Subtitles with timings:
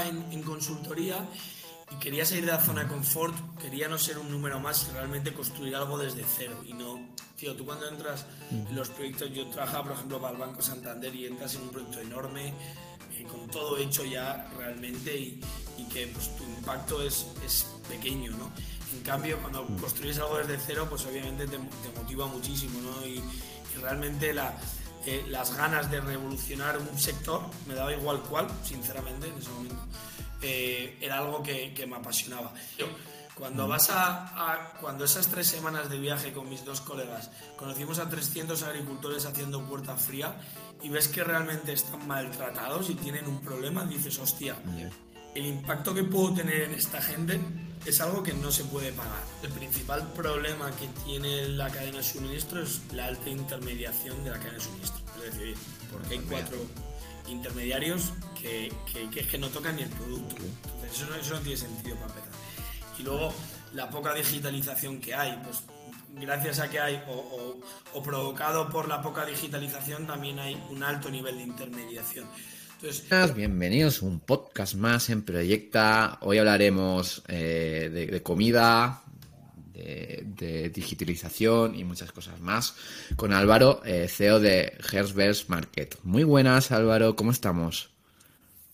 [0.00, 1.28] en, en consultoría
[1.92, 5.32] y quería salir de la zona de confort, quería no ser un número más realmente
[5.32, 6.62] construir algo desde cero.
[6.66, 6.98] Y no,
[7.36, 11.14] tío, tú cuando entras en los proyectos, yo trabajaba por ejemplo para el Banco Santander
[11.14, 12.54] y entras en un proyecto enorme,
[13.12, 15.40] eh, con todo hecho ya realmente y,
[15.76, 18.50] y que pues, tu impacto es, es, pequeño, ¿no?
[18.92, 23.06] En cambio, cuando construyes algo desde cero, pues obviamente te, te motiva muchísimo, ¿no?
[23.06, 24.54] Y, y realmente la,
[25.06, 29.76] eh, las ganas de revolucionar un sector, me daba igual cuál, sinceramente, en ese momento
[30.42, 32.52] eh, era algo que, que, me apasionaba.
[32.78, 32.86] Yo,
[33.34, 37.98] cuando vas a, a, cuando esas tres semanas de viaje con mis dos colegas conocimos
[37.98, 40.36] a 300 agricultores haciendo puerta fría
[40.82, 44.56] y ves que realmente están maltratados y tienen un problema, dices, hostia,
[45.34, 47.40] el impacto que puedo tener en esta gente
[47.84, 49.22] es algo que no se puede pagar.
[49.42, 54.38] El principal problema que tiene la cadena de suministro es la alta intermediación de la
[54.38, 55.00] cadena de suministro.
[55.16, 55.56] Es decir,
[55.90, 56.56] porque hay cuatro
[57.28, 60.36] intermediarios que, que, que, que no tocan ni el producto.
[60.36, 62.32] Entonces eso no, eso no tiene sentido para empezar.
[62.98, 63.32] Y luego
[63.72, 65.62] la poca digitalización que hay, pues
[66.20, 67.60] gracias a que hay, o, o,
[67.98, 72.26] o, provocado por la poca digitalización, también hay un alto nivel de intermediación.
[72.82, 76.18] Entonces, Bienvenidos a un podcast más en Proyecta.
[76.20, 79.04] Hoy hablaremos eh, de, de, comida,
[79.72, 82.74] de, de, digitalización y muchas cosas más
[83.14, 85.96] con Álvaro, eh, CEO de Hersbergs Market.
[86.02, 87.90] Muy buenas, Álvaro, ¿cómo estamos?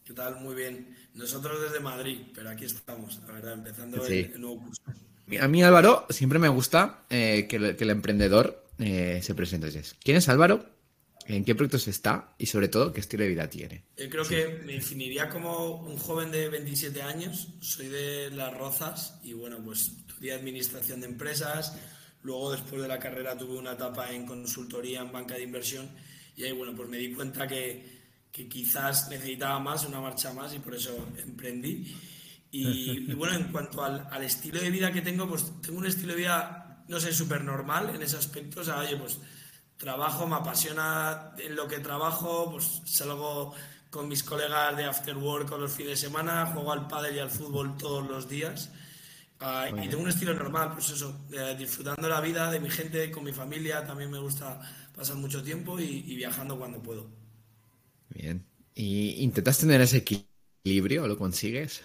[0.06, 0.40] ¿Qué tal?
[0.40, 0.96] Muy bien.
[1.12, 4.20] Nosotros desde Madrid, pero aquí estamos, la verdad, empezando sí.
[4.20, 4.82] el, el, nuevo curso.
[5.38, 9.70] A mí, Álvaro, siempre me gusta eh, que, el, que, el, emprendedor se presente.
[10.02, 10.77] ¿Quién es Álvaro?
[11.28, 12.34] ¿En qué proyectos está?
[12.38, 13.84] Y sobre todo, ¿qué estilo de vida tiene?
[13.98, 14.34] Yo creo sí.
[14.34, 17.48] que me definiría como un joven de 27 años.
[17.60, 21.76] Soy de Las Rozas y bueno, pues estudié administración de empresas.
[22.22, 25.90] Luego, después de la carrera, tuve una etapa en consultoría en banca de inversión.
[26.34, 27.84] Y ahí, bueno, pues me di cuenta que,
[28.32, 31.94] que quizás necesitaba más, una marcha más, y por eso emprendí.
[32.50, 35.86] Y, y bueno, en cuanto al, al, estilo de vida que tengo, pues tengo un
[35.86, 38.62] estilo de vida, no sé, súper normal en ese aspecto.
[38.62, 39.18] O sea, oye, pues
[39.78, 43.54] trabajo, me apasiona en lo que trabajo, pues salgo
[43.90, 47.30] con mis colegas de after work los fines de semana, juego al pádel y al
[47.30, 48.70] fútbol todos los días.
[49.40, 53.10] Uh, y tengo un estilo normal, pues eso, eh, disfrutando la vida de mi gente,
[53.12, 54.60] con mi familia, también me gusta
[54.94, 57.08] pasar mucho tiempo y, y viajando cuando puedo.
[58.08, 58.44] Bien.
[58.74, 61.06] ¿Y intentas tener ese equilibrio?
[61.06, 61.82] ¿Lo consigues?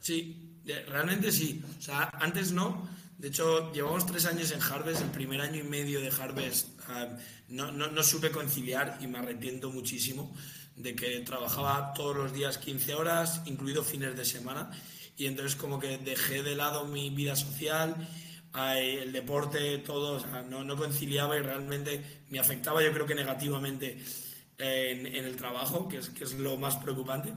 [0.00, 1.62] Sí, realmente sí.
[1.78, 5.62] O sea, antes no, de hecho, llevamos tres años en Harvest, el primer año y
[5.62, 6.77] medio de Harvest
[7.48, 10.34] no, no, no, supe conciliar y me arrepiento muchísimo
[10.76, 14.70] de que trabajaba todos los días 15 horas, incluido fines de semana,
[15.16, 17.96] y entonces como que dejé de lado mi vida social,
[18.76, 23.14] el deporte, todo, o sea, no, no, conciliaba y realmente me afectaba yo creo que
[23.14, 23.98] negativamente
[24.58, 27.32] en, en el trabajo, que es, que es lo más preocupante.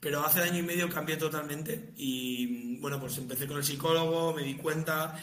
[0.00, 4.42] Pero hace año y medio cambié totalmente y bueno, pues empecé con el psicólogo, me
[4.42, 5.16] di cuenta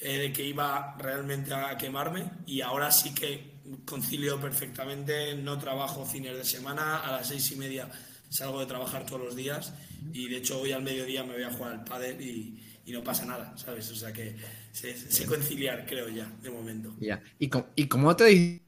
[0.00, 6.04] eh, de que iba realmente a quemarme y ahora sí que concilio perfectamente, no trabajo
[6.04, 7.88] fines de semana, a las seis y media
[8.28, 9.72] salgo de trabajar todos los días
[10.12, 13.02] y de hecho hoy al mediodía me voy a jugar al pádel y, y no
[13.02, 13.90] pasa nada, ¿sabes?
[13.90, 14.36] O sea que
[14.72, 16.94] sé, sé conciliar, creo ya, de momento.
[16.98, 17.22] Ya.
[17.38, 18.60] ¿Y, cómo, ¿Y cómo te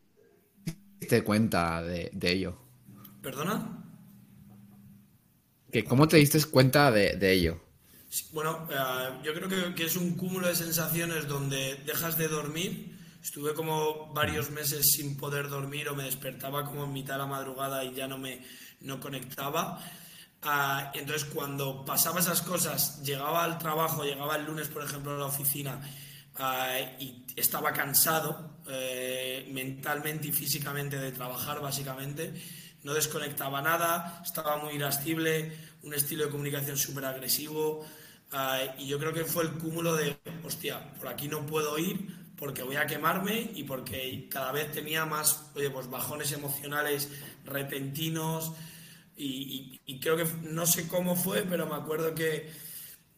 [1.00, 2.58] diste cuenta de, de ello?
[3.22, 3.82] ¿Perdona?
[5.72, 7.60] que ¿Cómo te diste cuenta de, de ello?
[8.32, 12.96] Bueno, uh, yo creo que, es un cúmulo de sensaciones donde dejas de dormir.
[13.22, 17.26] Estuve como varios meses sin poder dormir o me despertaba como en mitad de la
[17.26, 18.44] madrugada y ya no me
[18.80, 19.80] no conectaba.
[20.44, 25.18] Uh, entonces, cuando pasaba esas cosas, llegaba al trabajo, llegaba el lunes, por ejemplo, a
[25.18, 25.80] la oficina
[26.38, 32.32] uh, y estaba cansado eh, mentalmente y físicamente de trabajar, básicamente
[32.86, 35.50] no desconectaba nada, estaba muy irascible,
[35.82, 37.84] un estilo de comunicación súper agresivo.
[38.32, 42.26] Uh, y yo creo que fue el cúmulo de, hostia, por aquí no puedo ir
[42.36, 47.08] porque voy a quemarme y porque cada vez tenía más, oye, pues bajones emocionales
[47.44, 48.52] repentinos.
[49.16, 52.50] Y, y, y creo que no sé cómo fue, pero me acuerdo que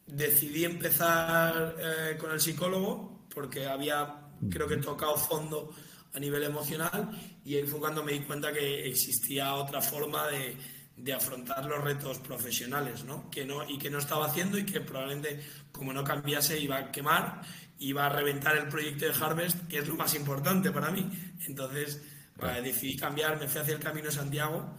[0.09, 5.71] decidí empezar eh, con el psicólogo porque había, creo que tocado fondo
[6.15, 7.11] a nivel emocional
[7.45, 10.57] y ahí fue cuando me di cuenta que existía otra forma de,
[10.99, 13.31] de afrontar los retos profesionales, ¿no?
[13.31, 15.41] Que no y que no estaba haciendo y que probablemente
[15.73, 17.43] como no cambiase iba a quemar,
[17.79, 21.09] iba a reventar el proyecto de Harvest, que es lo más importante para mí.
[21.47, 22.03] Entonces,
[22.37, 22.63] bueno.
[22.63, 24.75] decidí cambiar, me fui hacia el Camino de Santiago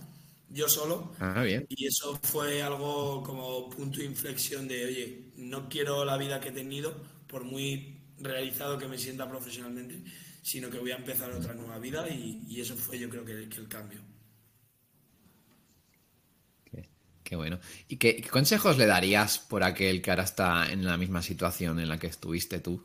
[0.49, 1.13] yo solo.
[1.19, 1.65] Ah, bien.
[1.69, 6.49] Y eso fue algo como punto de inflexión de, oye, no quiero la vida que
[6.49, 6.95] he tenido,
[7.27, 10.03] por muy realizado que me sienta profesionalmente,
[10.41, 13.47] sino que voy a empezar otra nueva vida y, y eso fue yo creo que,
[13.47, 14.01] que el cambio.
[17.29, 17.59] Qué, bueno.
[17.87, 21.87] ¿Y qué, consejos le darías por aquel que ahora está en la misma situación en
[21.87, 22.83] la que estuviste tú?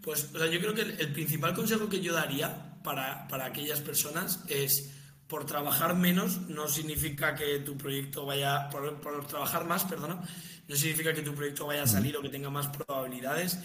[0.00, 4.90] Pues yo creo que el, principal consejo que yo daría para, aquellas personas es
[5.28, 10.20] por trabajar menos no significa que tu proyecto vaya, por, por, trabajar más, perdona,
[10.66, 13.60] no significa que tu proyecto vaya a salir o que tenga más probabilidades.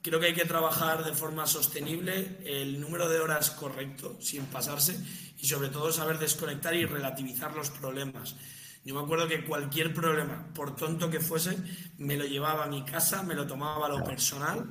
[0.00, 4.96] Creo que hay que trabajar de forma sostenible, el número de horas correcto, sin pasarse,
[5.40, 8.36] y sobre todo saber desconectar y relativizar los problemas.
[8.84, 11.56] Yo me acuerdo que cualquier problema, por tonto que fuese,
[11.98, 14.70] me lo llevaba a mi casa, me lo tomaba a lo personal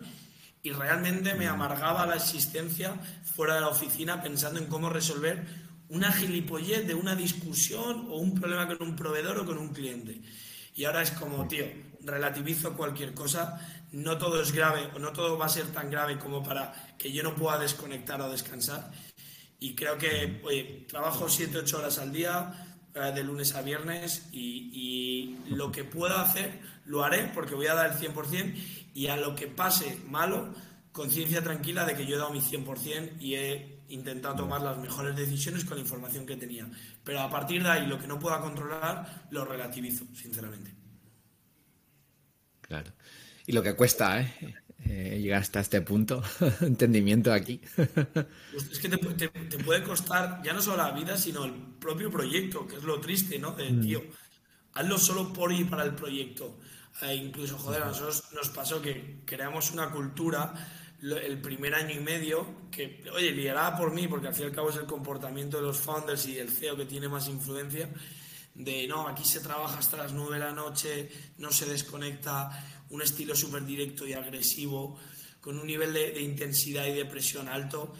[0.64, 2.96] y realmente me amargaba la existencia
[3.36, 5.46] fuera de la oficina pensando en cómo resolver
[5.90, 10.22] una gilipollez de una discusión o un problema con un proveedor o con un cliente.
[10.76, 11.66] Y ahora es como, tío,
[12.02, 13.60] relativizo cualquier cosa,
[13.92, 17.12] no todo es grave o no todo va a ser tan grave como para que
[17.12, 18.92] yo no pueda desconectar o descansar.
[19.60, 25.72] Y creo que, oye, trabajo 7-8 horas al día, de lunes a viernes, y, lo
[25.72, 28.54] que pueda hacer lo haré porque voy a dar el 100%
[28.94, 30.54] y a lo que pase malo,
[30.92, 35.16] conciencia tranquila de que yo he dado mi 100% y he intentado tomar las mejores
[35.16, 36.70] decisiones con la información que tenía.
[37.04, 40.74] Pero a partir de ahí, lo que no pueda controlar, lo relativizo, sinceramente.
[42.62, 42.92] Claro.
[43.46, 44.56] Y lo que cuesta, ¿eh?
[44.86, 46.24] Eh llegar hasta este punto,
[46.62, 47.62] entendimiento aquí.
[47.76, 52.68] Pues es que te, puede costar ya no solo la vida, sino el propio proyecto,
[52.68, 53.52] que es lo triste, ¿no?
[53.52, 53.82] De, mm.
[53.82, 54.04] tío,
[54.74, 56.60] hazlo solo por y para el proyecto.
[57.02, 60.54] Eh, incluso, joder, a nosotros nos pasó que creamos una cultura
[61.02, 64.56] el primer año y medio, que, oye, liderada por mí, porque al fin y al
[64.56, 67.90] cabo es el comportamiento de los founders y el CEO que tiene más influencia,
[68.54, 72.50] de no, aquí se trabaja hasta las 9 de la noche, no se desconecta,
[72.90, 74.98] un estilo súper directo y agresivo,
[75.42, 77.94] con un nivel de, intensidad y de presión alto.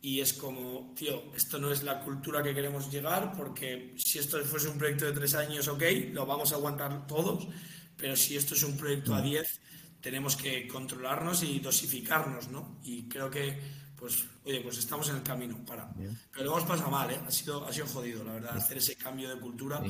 [0.00, 4.38] Y es como, tío, esto no es la cultura que queremos llegar, porque si esto
[4.44, 5.82] fuese un proyecto de tres años, ok,
[6.12, 7.48] lo vamos a aguantar todos,
[7.96, 9.60] pero si esto es un proyecto a 10,
[10.02, 12.80] tenemos que controlarnos y dosificarnos, ¿no?
[12.82, 13.58] Y creo que,
[13.96, 15.90] pues, oye, pues estamos en el camino para...
[15.94, 17.20] Pero lo hemos pasado mal, ¿eh?
[17.26, 19.82] Ha sido, ha sido jodido, la verdad, hacer ese cambio de cultura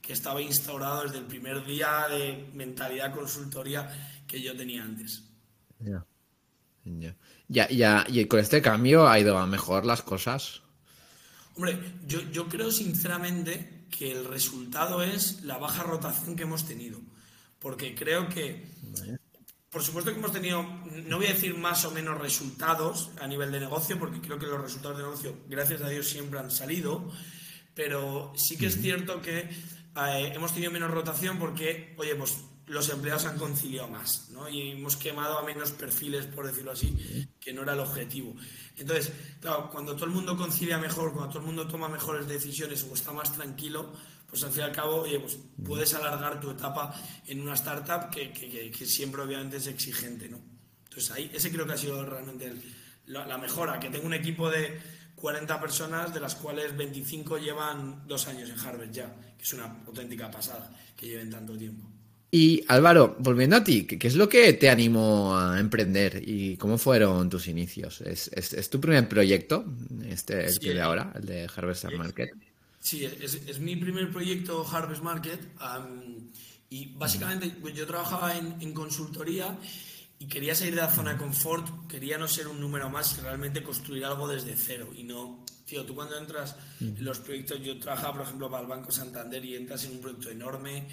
[0.00, 5.24] que estaba instaurado desde el primer día de mentalidad consultoría que yo tenía antes.
[5.80, 6.04] Ya.
[7.48, 10.62] Ya, ya, y con este cambio ha ido a mejor las cosas.
[11.54, 17.00] Hombre, yo, yo creo sinceramente que el resultado es la baja rotación que hemos tenido.
[17.58, 18.68] Porque creo que,
[19.70, 20.62] por supuesto que hemos tenido,
[21.06, 24.46] no voy a decir más o menos resultados a nivel de negocio, porque creo que
[24.46, 27.10] los resultados de negocio, gracias a Dios, siempre han salido.
[27.74, 29.48] Pero sí que es cierto que
[30.06, 34.48] eh, hemos tenido menos rotación porque, oye, pues los empleados han conciliado más, ¿no?
[34.48, 38.34] Y hemos quemado a menos perfiles, por decirlo así, que no era el objetivo.
[38.76, 42.86] Entonces, claro, cuando todo el mundo concilia mejor, cuando todo el mundo toma mejores decisiones
[42.88, 43.92] o está más tranquilo,
[44.28, 46.94] pues al fin y al cabo, oye, pues puedes alargar tu etapa
[47.26, 50.38] en una startup que, que, siempre obviamente es exigente, ¿no?
[50.84, 52.52] Entonces ahí, ese creo que ha sido realmente
[53.06, 54.78] la mejora, que tengo un equipo de
[55.16, 59.76] 40 personas, de las cuales 25 llevan dos años en Harvard ya, que es una
[59.86, 61.88] auténtica pasada que lleven tanto tiempo.
[62.30, 66.76] Y Álvaro, volviendo a ti, ¿qué es lo que te animó a emprender y cómo
[66.76, 68.02] fueron tus inicios?
[68.02, 69.64] ¿Es, tu primer proyecto,
[70.04, 72.30] este, el que de ahora, el de Harvest Market?
[72.80, 75.40] Sí, es, mi primer proyecto Harvest Market
[76.68, 79.58] y básicamente pues, yo trabajaba en, en consultoría
[80.18, 83.62] y quería salir de la zona de confort, quería no ser un número más realmente
[83.62, 88.14] construir algo desde cero y no, tío, tú cuando entras en los proyectos, yo trabajaba
[88.14, 90.88] por ejemplo para el Banco Santander y entras en un proyecto enorme,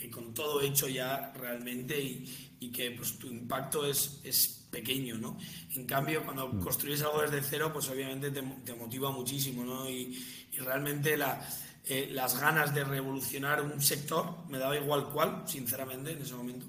[0.00, 5.18] eh, con todo hecho ya realmente y, y que pues tu impacto es, es, pequeño,
[5.18, 5.36] ¿no?
[5.76, 6.60] En cambio, cuando mm.
[6.60, 9.86] construyes algo desde cero, pues obviamente te, te motiva muchísimo, ¿no?
[9.86, 10.18] Y,
[10.50, 11.46] y realmente la,
[11.84, 16.64] eh, las ganas de revolucionar un sector, me daba igual cuál, sinceramente, en ese momento.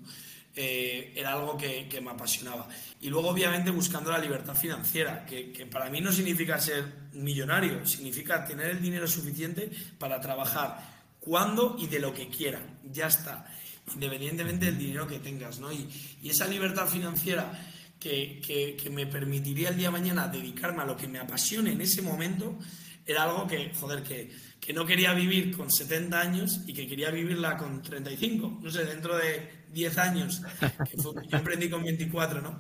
[0.55, 2.67] Eh, era algo que, me apasionaba.
[3.01, 8.45] Y luego, obviamente, buscando la libertad financiera, que, para mí no significa ser millonario, significa
[8.45, 12.61] tener el dinero suficiente para trabajar cuando y de lo que quiera.
[12.83, 13.47] Ya está,
[13.95, 15.59] independientemente del dinero que tengas.
[15.59, 15.71] ¿no?
[15.71, 15.89] Y,
[16.23, 17.51] esa libertad financiera
[17.99, 18.39] que,
[18.79, 22.03] que, me permitiría el día de mañana dedicarme a lo que me apasione en ese
[22.03, 22.59] momento,
[23.05, 27.11] era algo que, joder, que, que no quería vivir con 70 años y que quería
[27.11, 28.59] vivirla con 35.
[28.61, 30.41] No sé, dentro de 10 años,
[30.89, 32.59] que yo emprendí con 24, ¿no?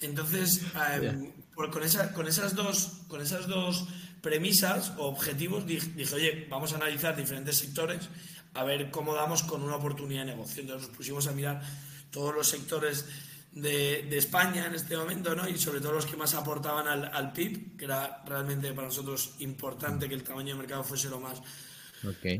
[0.00, 0.62] Entonces,
[1.00, 3.86] em, con, esa, con, esas dos, con esas dos
[4.20, 8.08] premisas o objetivos dije, oye, vamos a analizar diferentes sectores
[8.54, 10.62] a ver cómo damos con una oportunidad de negocio.
[10.62, 11.62] Entonces nos pusimos a mirar
[12.10, 13.06] todos los sectores
[13.54, 15.48] de, de, España en este momento, ¿no?
[15.48, 19.34] Y sobre todo los que más aportaban al, al, PIB, que era realmente para nosotros
[19.38, 21.40] importante que el tamaño de mercado fuese lo más,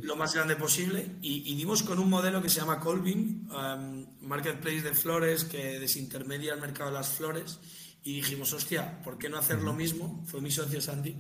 [0.03, 4.83] lo más grande posible y, dimos con un modelo que se llama Colvin, um, Marketplace
[4.83, 7.61] de Flores, que desintermedia el mercado de las flores
[8.03, 10.23] y dijimos, hostia, ¿por qué no hacer lo mismo?
[10.27, 11.17] Fue mi socio Santi,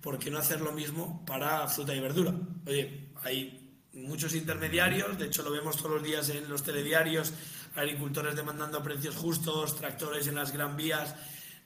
[0.00, 2.34] ¿por qué no hacer lo mismo para fruta y verdura?
[2.66, 7.32] Oye, hay muchos intermediarios, de hecho lo vemos todos los días en los telediarios,
[7.76, 11.14] agricultores demandando precios justos, tractores en las gran vías,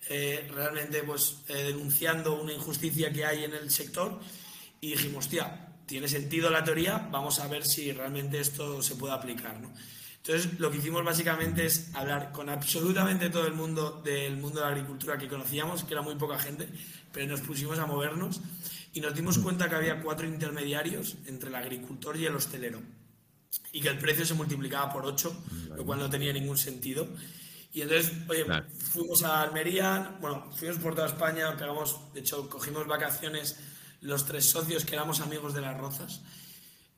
[0.09, 4.21] eh, realmente pues eh, denunciando una injusticia que hay en el sector
[4.81, 9.15] y dijimos, hostia, tiene sentido la teoría, vamos a ver si realmente esto se puede
[9.15, 9.61] aplicar.
[9.61, 9.73] ¿no?
[10.17, 14.67] Entonces, lo que hicimos básicamente es hablar con absolutamente todo el mundo del mundo de
[14.67, 16.69] la agricultura que conocíamos, que era muy poca gente,
[17.13, 18.41] pero nos pusimos a movernos
[18.93, 22.81] y nos dimos cuenta que había cuatro intermediarios entre el agricultor y el hostelero
[23.73, 25.35] y que el precio se multiplicaba por ocho,
[25.77, 27.09] lo cual no tenía ningún sentido.
[27.73, 28.45] Y entonces, oye,
[28.93, 33.57] fuimos a Almería, bueno, fuimos por toda España, pegamos, de hecho, cogimos vacaciones
[34.01, 36.21] los tres socios que éramos amigos de las Rozas.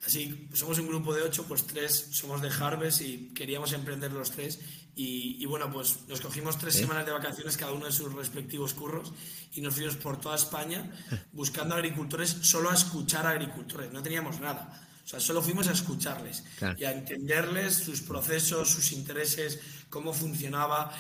[0.07, 4.31] Así, somos un grupo de ocho, pues tres somos de Harvest y queríamos emprender los
[4.31, 4.59] tres.
[4.95, 9.13] Y, bueno, pues nos cogimos tres semanas de vacaciones, cada uno de sus respectivos curros,
[9.55, 10.91] y nos fuimos por toda España
[11.33, 14.89] buscando agricultores, solo a escuchar a agricultores, no teníamos nada.
[15.05, 16.45] O sea, solo fuimos a escucharles
[16.79, 20.93] y a entenderles sus procesos, sus intereses, cómo funcionaba,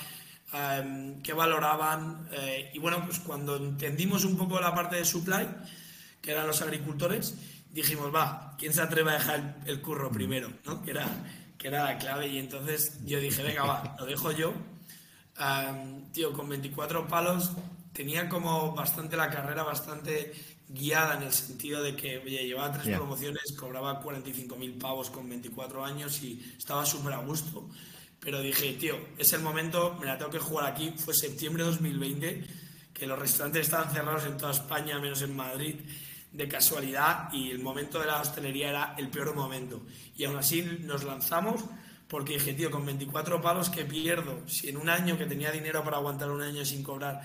[0.53, 2.29] em, qué valoraban.
[2.33, 5.49] Eh, y bueno, pues cuando entendimos un poco la parte de supply,
[6.21, 7.35] que eran los agricultores,
[7.71, 10.15] dijimos, va, ¿quién se atreve a dejar el, curro mm.
[10.15, 10.53] primero?
[10.65, 10.83] ¿no?
[10.83, 11.09] Que, era,
[11.57, 12.29] que era la clave.
[12.29, 14.53] Y entonces yo dije, venga, va, lo dejo yo.
[16.13, 17.53] tío, con 24 palos
[17.93, 20.33] tenía como bastante la carrera, bastante
[20.73, 25.85] guiada en el sentido de que oye, llevaba tres promociones, cobraba 45.000 pavos con 24
[25.85, 27.69] años y estaba súper a gusto.
[28.21, 30.95] Pero dije, tío, es el momento, me la tengo que jugar aquí.
[30.97, 32.45] Fue septiembre de 2020,
[32.95, 35.77] que los restaurantes estaban cerrados en toda España, menos en Madrid
[36.33, 39.83] de casualidad y el momento de la hostelería era el peor momento.
[40.17, 41.65] Y aún así nos lanzamos
[42.09, 45.83] porque dije, tío, con 24 palos que pierdo, si en un año que tenía dinero
[45.83, 47.23] para aguantar un año sin cobrar,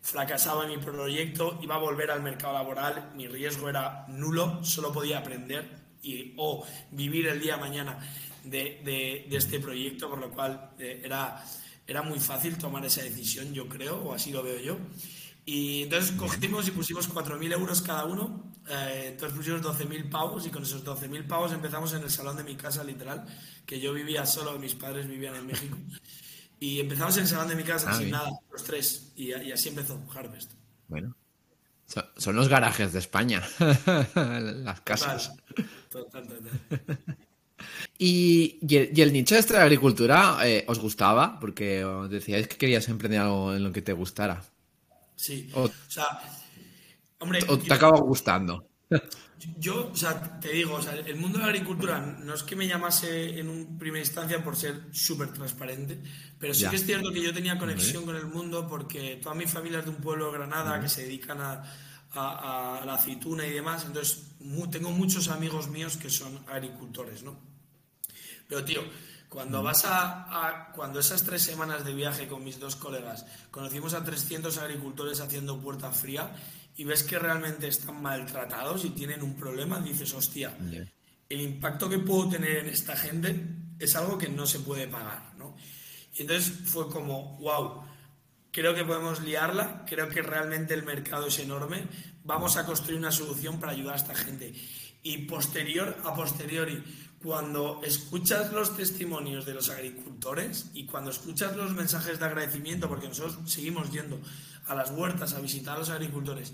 [0.00, 5.18] fracasaba mi proyecto, iba a volver al mercado laboral, mi riesgo era nulo, solo podía
[5.18, 5.68] aprender
[6.02, 7.98] y, o vivir el día mañana
[8.44, 11.44] de, de, este proyecto, por lo cual eh, era,
[11.86, 14.78] era muy fácil tomar esa decisión, yo creo, o así lo veo yo.
[15.44, 18.52] Y entonces cogimos y pusimos 4.000 euros cada uno.
[18.68, 22.44] Eh, entonces pusimos 12.000 pavos y con esos 12.000 pavos empezamos en el salón de
[22.44, 23.24] mi casa, literal,
[23.64, 25.76] que yo vivía solo, mis padres vivían en México.
[26.60, 29.12] Y empezamos en el salón de mi casa ah, sin nada, los tres.
[29.16, 30.52] Y, así empezó Harvest.
[30.88, 31.16] Bueno.
[32.16, 33.42] Son los garajes de España,
[34.14, 35.34] las casas.
[35.88, 36.98] Total, total,
[37.98, 41.40] ¿Y, y, el, nicho de la agricultura eh, os gustaba?
[41.40, 44.44] Porque os decíais que querías emprender algo en lo que te gustara.
[45.16, 45.50] Sí.
[45.54, 46.06] O, sea,
[47.18, 47.40] hombre.
[47.48, 48.68] O te acaba gustando.
[49.58, 52.56] Yo, o sea, te digo, o sea, el mundo de la agricultura no es que
[52.56, 56.00] me llamase en un primera instancia por ser súper transparente,
[56.38, 59.46] pero sí que es cierto que yo tenía conexión con el mundo porque toda mi
[59.46, 61.62] familia es de un pueblo de Granada que se dedican a,
[62.12, 64.24] a, la aceituna y demás, entonces
[64.70, 67.38] tengo muchos amigos míos que son agricultores, ¿no?
[68.48, 68.82] Pero, tío,
[69.28, 74.02] cuando vas a, cuando esas tres semanas de viaje con mis dos colegas conocimos a
[74.02, 76.32] 300 agricultores haciendo puerta fría
[76.78, 80.56] y ves que realmente están maltratados y tienen un problema, dices, hostia,
[81.28, 83.46] el impacto que puedo tener en esta gente
[83.80, 85.56] es algo que no se puede pagar, ¿no?
[86.14, 87.82] Y entonces fue como, wow,
[88.52, 91.82] creo que podemos liarla, creo que realmente el mercado es enorme,
[92.22, 94.54] vamos a construir una solución para ayudar a esta gente.
[95.02, 96.80] Y posterior a posteriori,
[97.20, 103.08] cuando escuchas los testimonios de los agricultores y cuando escuchas los mensajes de agradecimiento, porque
[103.08, 104.20] nosotros seguimos yendo
[104.68, 106.52] a las huertas a visitar a los agricultores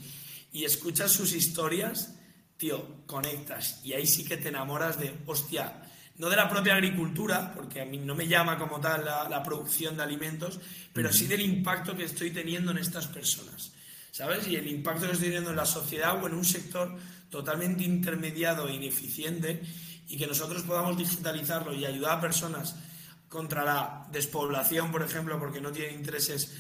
[0.53, 2.15] y escuchas sus historias,
[2.57, 5.83] tío, conectas y ahí sí que te enamoras de, hostia,
[6.17, 9.97] no de la propia agricultura, porque a mí no me llama como tal la, producción
[9.97, 10.61] de alimentos,
[10.93, 13.73] pero sí del impacto que estoy teniendo en estas personas,
[14.13, 14.47] ¿sabes?
[14.47, 16.97] Y el impacto que estoy teniendo en la sociedad o en un sector
[17.31, 19.61] totalmente intermediado e ineficiente
[20.07, 22.77] y que nosotros podamos digitalizarlo y ayudar a personas
[23.29, 26.55] contra la despoblación, por ejemplo, porque no tienen intereses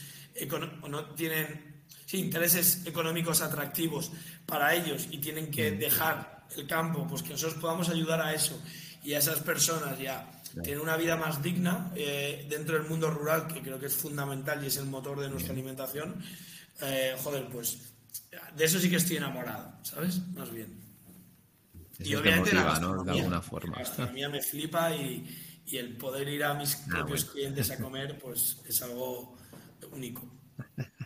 [0.88, 1.74] no tienen
[2.12, 4.12] intereses económicos atractivos
[4.46, 5.78] para ellos y tienen que mm.
[5.78, 8.60] dejar el campo, pues que nosotros podamos ayudar a eso
[9.02, 10.30] y a esas personas ya
[10.62, 14.62] tener una vida más digna eh, dentro del mundo rural, que creo que es fundamental
[14.62, 16.22] y es el motor de nuestra alimentación,
[16.80, 17.78] eh, joder, pues
[18.56, 20.20] de eso sí que estoy enamorado, ¿sabes?
[20.34, 20.84] Más bien
[21.98, 23.04] y obviamente la ¿no?
[23.04, 23.76] De alguna forma.
[23.76, 27.78] La gastronomía me flipa y, y, el poder ir a mis ah, propios clientes a
[27.82, 29.36] comer, pues es algo
[29.92, 30.22] único.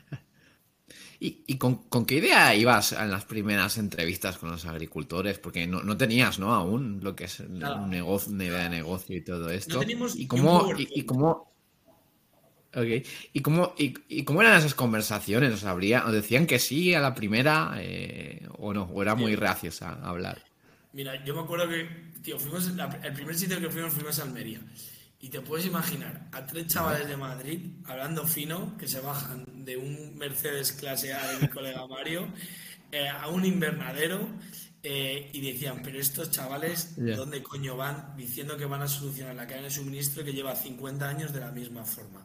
[1.20, 5.40] ¿Y, con, qué idea ibas en las primeras entrevistas con los agricultores?
[5.40, 6.54] Porque no, tenías, ¿no?
[6.54, 9.80] Aún lo que es un negocio, una idea de negocio y todo esto.
[9.82, 11.48] ¿Y cómo, y, cómo,
[13.32, 15.52] ¿Y cómo, y, cómo eran esas conversaciones?
[15.52, 18.84] ¿Os, habría, ¿Os decían que sí a la primera eh, o no?
[18.84, 20.44] ¿O era muy reacios a, hablar?
[20.92, 21.88] Mira, yo me acuerdo que,
[22.22, 22.68] tío, fuimos,
[23.02, 24.60] el primer sitio que fuimos fuimos a Almería.
[25.20, 29.76] Y te puedes imaginar a tres chavales de Madrid hablando fino que se bajan de
[29.76, 32.28] un Mercedes clase A de mi colega Mario
[32.92, 34.28] eh, a un invernadero
[34.84, 39.48] eh, y decían, pero estos chavales, ¿dónde coño van diciendo que van a solucionar la
[39.48, 42.24] cadena de suministro que lleva 50 años de la misma forma?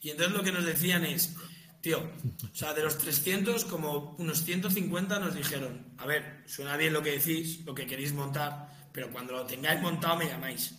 [0.00, 1.34] Y entonces lo que nos decían es,
[1.80, 6.92] tío, o sea, de los 300, como unos 150 nos dijeron, a ver, suena bien
[6.92, 10.76] lo que decís, lo que queréis montar, pero cuando lo tengáis montado me llamáis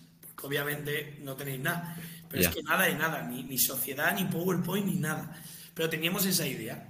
[0.48, 1.96] obviamente no tenéis nada.
[2.30, 5.36] Pero es que nada de nada, ni, ni, sociedad, ni PowerPoint, ni nada.
[5.74, 6.88] Pero teníamos esa idea.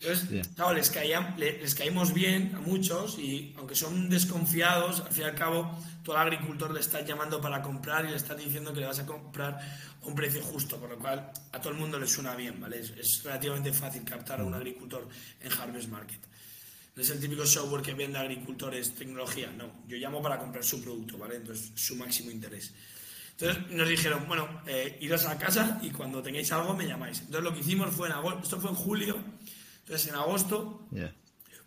[0.00, 0.90] Entonces, claro, les,
[1.36, 6.16] les, caímos bien a muchos y aunque son desconfiados, al fin y al cabo, todo
[6.16, 9.04] el agricultor le está llamando para comprar y le está diciendo que le vas a
[9.04, 12.58] comprar a un precio justo, por lo cual a todo el mundo le suena bien,
[12.58, 12.80] ¿vale?
[12.80, 14.54] Es, es relativamente fácil captar a un mm.
[14.54, 15.06] agricultor
[15.42, 16.20] en Harvest Market.
[16.94, 19.84] No es el típico software que vende a agricultores tecnología, no.
[19.86, 21.36] Yo llamo para comprar su producto, ¿vale?
[21.36, 22.72] Entonces, su máximo interés.
[23.40, 27.20] Entonces nos dijeron, bueno, eh, iros a casa y cuando tengáis algo me llamáis.
[27.20, 29.16] Entonces lo que hicimos fue en agosto, esto fue en julio,
[29.78, 30.86] entonces en agosto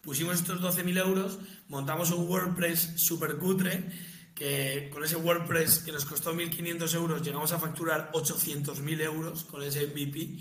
[0.03, 1.39] pusimos estos 12.000 euros,
[1.69, 3.89] montamos un WordPress super cutre,
[4.35, 9.63] que con ese WordPress que nos costó 1.500 euros llegamos a facturar 800.000 euros con
[9.63, 10.37] ese MVP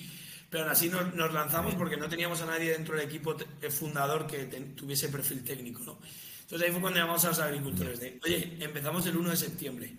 [0.52, 3.34] pero aún así nos, lanzamos porque no teníamos a nadie dentro del equipo
[3.70, 4.44] fundador que
[4.76, 5.98] tuviese perfil técnico, ¿no?
[6.42, 9.96] Entonces ahí fue cuando llamamos a los agricultores de, oye, empezamos el 1 de septiembre.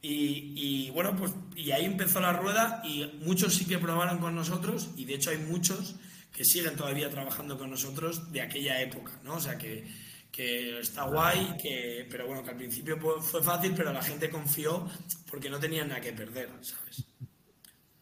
[0.00, 4.88] Y, bueno, pues y ahí empezó la rueda y muchos sí que probaron con nosotros
[4.96, 5.96] y de hecho hay muchos
[6.32, 9.34] que siguen todavía trabajando con nosotros de aquella época, ¿no?
[9.34, 9.86] O sea que,
[10.32, 14.88] que está guay, que, pero bueno, que al principio fue fácil, pero la gente confió
[15.28, 17.04] porque no tenían nada que perder, ¿sabes?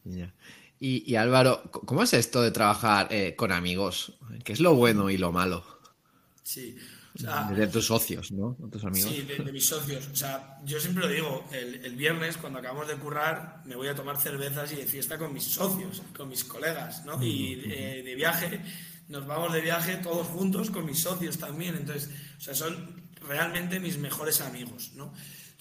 [0.05, 0.33] Ya.
[0.87, 4.13] Y, Álvaro, ¿cómo es esto de trabajar eh, con amigos?
[4.45, 5.65] ¿Qué es lo bueno y lo malo?
[6.43, 6.77] Sí.
[7.15, 8.55] de tus socios, ¿no?
[8.71, 9.11] tus amigos.
[9.11, 10.07] Sí, de, mis socios.
[10.13, 13.95] O sea, yo siempre lo digo, el, viernes cuando acabamos de currar me voy a
[13.95, 17.17] tomar cervezas y de fiesta con mis socios, con mis colegas, ¿no?
[17.23, 18.61] Y de, de viaje,
[19.09, 21.77] nos vamos de viaje todos juntos con mis socios también.
[21.77, 25.15] Entonces, o sea, son realmente mis mejores amigos, ¿no?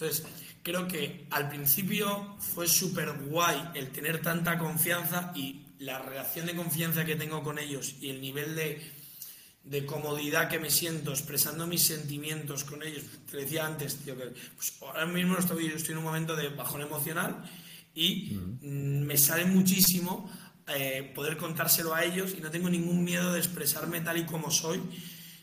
[0.04, 0.28] Entonces,
[0.62, 6.56] creo que al principio fue súper guay el tener tanta confianza y la relación de
[6.56, 11.84] confianza que tengo con ellos y el nivel de, comodidad que me siento expresando mis
[11.84, 13.04] sentimientos con ellos.
[13.32, 16.82] Te decía antes, tío, que pues ahora mismo estoy, estoy en un momento de bajón
[16.82, 17.50] emocional
[17.96, 20.30] y me sale muchísimo
[20.68, 24.52] eh, poder contárselo a ellos y no tengo ningún miedo de expresarme tal y como
[24.52, 24.82] soy.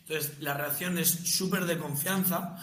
[0.01, 2.57] Entonces, la relación es súper de confianza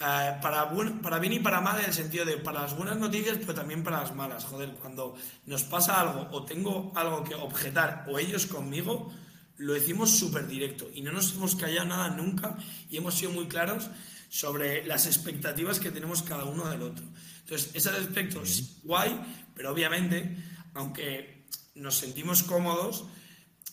[0.00, 0.70] eh, para,
[1.02, 3.84] para bien y para mal en el sentido de para las buenas noticias, pero también
[3.84, 4.44] para las malas.
[4.44, 5.14] Joder, cuando
[5.46, 9.12] nos pasa algo o tengo algo que objetar o ellos conmigo,
[9.58, 12.56] lo decimos súper directo y no nos hemos callado nada nunca
[12.90, 13.88] y hemos sido muy claros
[14.28, 17.04] sobre las expectativas que tenemos cada uno del otro.
[17.42, 19.20] Entonces, ese aspecto es guay,
[19.54, 20.36] pero obviamente,
[20.74, 23.04] aunque nos sentimos cómodos,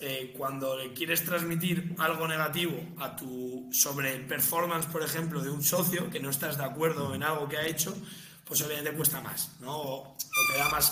[0.04, 5.52] eh, cuando le quieres transmitir algo negativo a tu, sobre el performance, por ejemplo, de
[5.52, 7.96] un socio, que no estás de acuerdo en algo que ha hecho,
[8.44, 9.78] pues obviamente cuesta más, ¿no?
[9.78, 10.92] O, te, da más,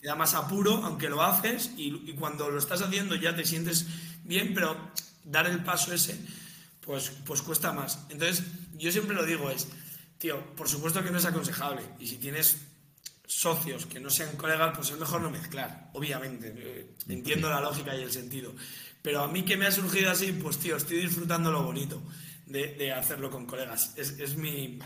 [0.00, 3.86] te da más apuro, aunque lo haces, y, cuando lo estás haciendo ya te sientes
[4.22, 4.76] bien, pero
[5.24, 6.16] dar el paso ese,
[6.80, 8.06] pues, pues cuesta más.
[8.08, 9.66] Entonces, yo siempre lo digo, es,
[10.18, 12.58] tío, por supuesto que no es aconsejable, y si tienes
[13.26, 16.52] socios que no sean colegas, pues es mejor no mezclar, obviamente.
[16.56, 18.54] Eh, entiendo la lógica y el sentido.
[19.02, 22.02] Pero a mí que me ha surgido así, pues tío, estoy disfrutando lo bonito
[22.46, 23.94] de, hacerlo con colegas.
[23.96, 24.78] Es, es mi,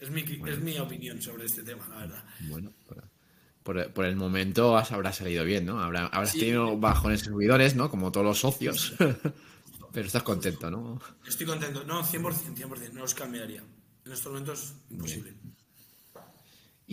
[0.00, 2.24] es, mi, es mi opinión sobre este tema, la verdad.
[2.40, 2.72] Bueno,
[3.62, 5.82] por, por el momento habrá salido bien, ¿no?
[5.82, 7.90] Habrá, habrás tenido bajones servidores, ¿no?
[7.90, 8.94] Como todos los socios.
[9.92, 11.00] Pero estás contento, ¿no?
[11.26, 11.84] Estoy contento.
[11.84, 12.92] No, 100%, 100%.
[12.92, 13.62] No los cambiaría.
[14.04, 15.34] En estos momentos, imposible.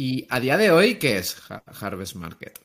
[0.01, 1.35] Y a día de hoy, ¿qué es
[1.81, 2.57] Harvest Market?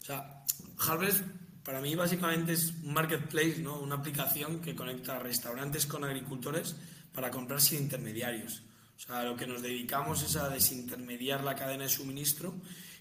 [0.00, 0.46] O sea,
[0.78, 1.22] Harvest
[1.62, 3.80] para mí básicamente es un marketplace, ¿no?
[3.80, 6.74] una aplicación que conecta restaurantes con agricultores
[7.12, 8.62] para comprar sin intermediarios.
[8.96, 12.54] O sea, lo que nos dedicamos es a desintermediar la cadena de suministro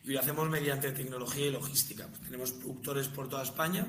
[0.04, 2.08] y lo hacemos mediante tecnología y logística.
[2.08, 3.88] Pues tenemos productores por toda España,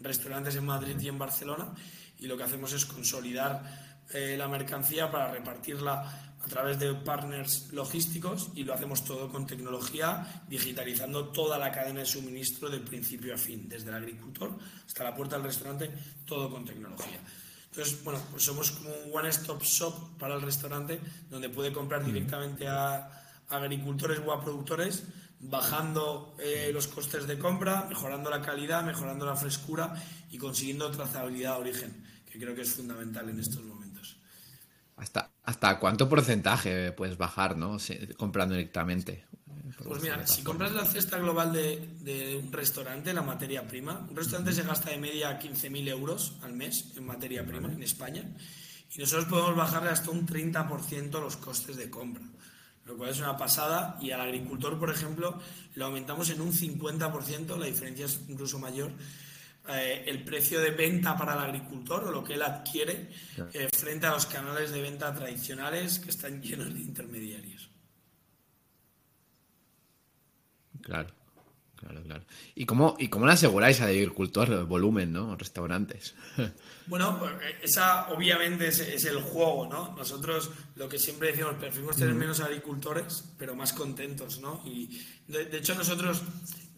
[0.00, 1.72] restaurantes en Madrid y en Barcelona
[2.18, 7.72] y lo que hacemos es consolidar eh, la mercancía para repartirla a través de partners
[7.72, 13.34] logísticos y lo hacemos todo con tecnología, digitalizando toda la cadena de suministro del principio
[13.34, 15.90] a fin, desde el agricultor hasta la puerta del restaurante,
[16.26, 17.20] todo con tecnología.
[17.70, 22.68] Entonces, bueno, pues somos como un one-stop shop para el restaurante donde puede comprar directamente
[22.68, 23.10] a,
[23.48, 25.04] agricultores o a productores,
[25.40, 29.94] bajando eh, los costes de compra, mejorando la calidad, mejorando la frescura
[30.30, 34.18] y consiguiendo trazabilidad de origen, que creo que es fundamental en estos momentos.
[34.96, 37.76] ¿Hasta, hasta cuánto porcentaje puedes bajar, ¿no?
[38.16, 39.26] comprando directamente.
[39.82, 44.52] Pues mira, si compras la cesta global de, un restaurante, la materia prima, un restaurante
[44.52, 48.24] se gasta de media 15.000 euros al mes en materia prima en España
[48.94, 52.24] y nosotros podemos bajarle hasta un 30% los costes de compra,
[52.84, 55.38] lo cual es una pasada y al agricultor, por ejemplo,
[55.74, 58.92] lo aumentamos en un 50%, la diferencia es incluso mayor
[59.66, 63.08] eh, el precio de venta para el agricultor o lo que él adquiere
[63.54, 67.70] eh, frente a los canales de venta tradicionales que están llenos de intermediarios.
[70.82, 71.08] Claro,
[71.76, 72.24] claro, claro.
[72.54, 75.34] ¿Y cómo, y cómo le aseguráis al agricultor el volumen, ¿no?
[75.36, 76.14] Restaurantes.
[76.86, 79.94] Bueno, eh, esa obviamente es, el juego, ¿no?
[79.96, 84.62] Nosotros lo que siempre decimos, preferimos tener menos agricultores, pero más contentos, ¿no?
[84.66, 86.22] Y de hecho nosotros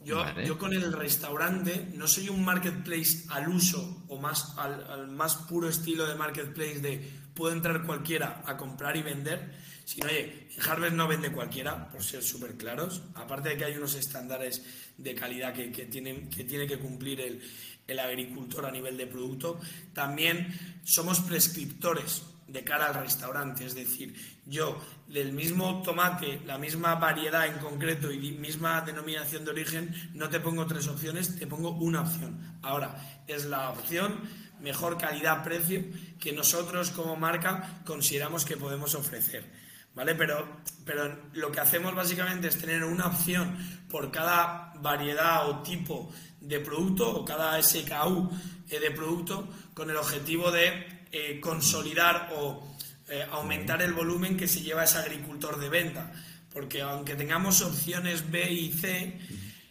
[0.06, 5.34] yo, yo con el restaurante no soy un marketplace al uso o más al, más
[5.34, 9.52] puro estilo de marketplace de puede entrar cualquiera a comprar y vender,
[9.84, 13.76] sino oye, en Harvest no vende cualquiera, por ser súper claros, aparte de que hay
[13.76, 14.62] unos estándares
[14.96, 17.42] de calidad que, que, tienen, que tiene que cumplir el,
[17.86, 19.60] el agricultor a nivel de producto,
[19.92, 22.22] también somos prescriptores
[22.56, 23.66] de cara al restaurante.
[23.66, 24.14] Es decir,
[24.46, 30.28] yo del mismo tomate, la misma variedad en concreto y misma denominación de origen, no
[30.30, 32.58] te pongo tres opciones, te pongo una opción.
[32.62, 34.22] Ahora, es la opción
[34.60, 35.84] mejor calidad-precio
[36.18, 39.44] que nosotros como marca consideramos que podemos ofrecer.
[39.94, 40.14] ¿Vale?
[40.14, 43.56] Pero, pero lo que hacemos básicamente es tener una opción
[43.88, 48.30] por cada variedad o tipo de producto o cada SKU
[48.68, 52.76] eh, de producto con el objetivo de eh, consolidar o
[53.08, 56.12] eh, aumentar el volumen que se lleva ese agricultor de venta.
[56.52, 59.18] Porque aunque tengamos opciones B y C,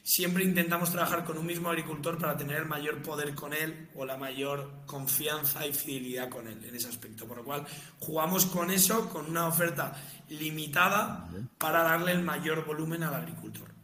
[0.01, 4.05] siempre intentamos trabajar con un mismo agricultor para tener el mayor poder con él o
[4.05, 7.27] la mayor confianza y fidelidad con él en ese aspecto.
[7.27, 7.67] Por lo cual
[7.99, 9.95] jugamos con eso, con una oferta
[10.29, 11.29] limitada
[11.59, 13.74] para darle el mayor volumen al agricultor.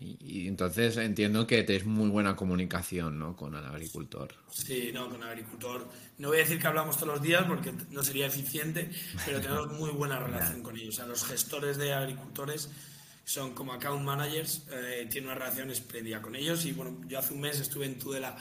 [0.00, 3.36] Y entonces entiendo que tenéis muy buena comunicación ¿no?
[3.36, 4.34] con el agricultor.
[4.50, 5.86] Sí, no, con el agricultor.
[6.16, 8.90] No voy a decir que hablamos todos los días porque no sería eficiente,
[9.26, 10.94] pero tenemos muy buena relación con ellos.
[10.94, 12.70] O sea, los gestores de agricultores
[13.24, 16.64] son como account managers, eh, tienen una relación espléndida con ellos.
[16.64, 18.36] Y bueno, yo hace un mes estuve en Tudela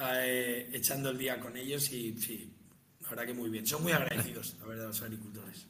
[0.00, 2.52] eh, echando el día con ellos y sí,
[3.02, 3.66] la verdad que muy bien.
[3.66, 5.66] Son muy agradecidos, la verdad, los agricultores.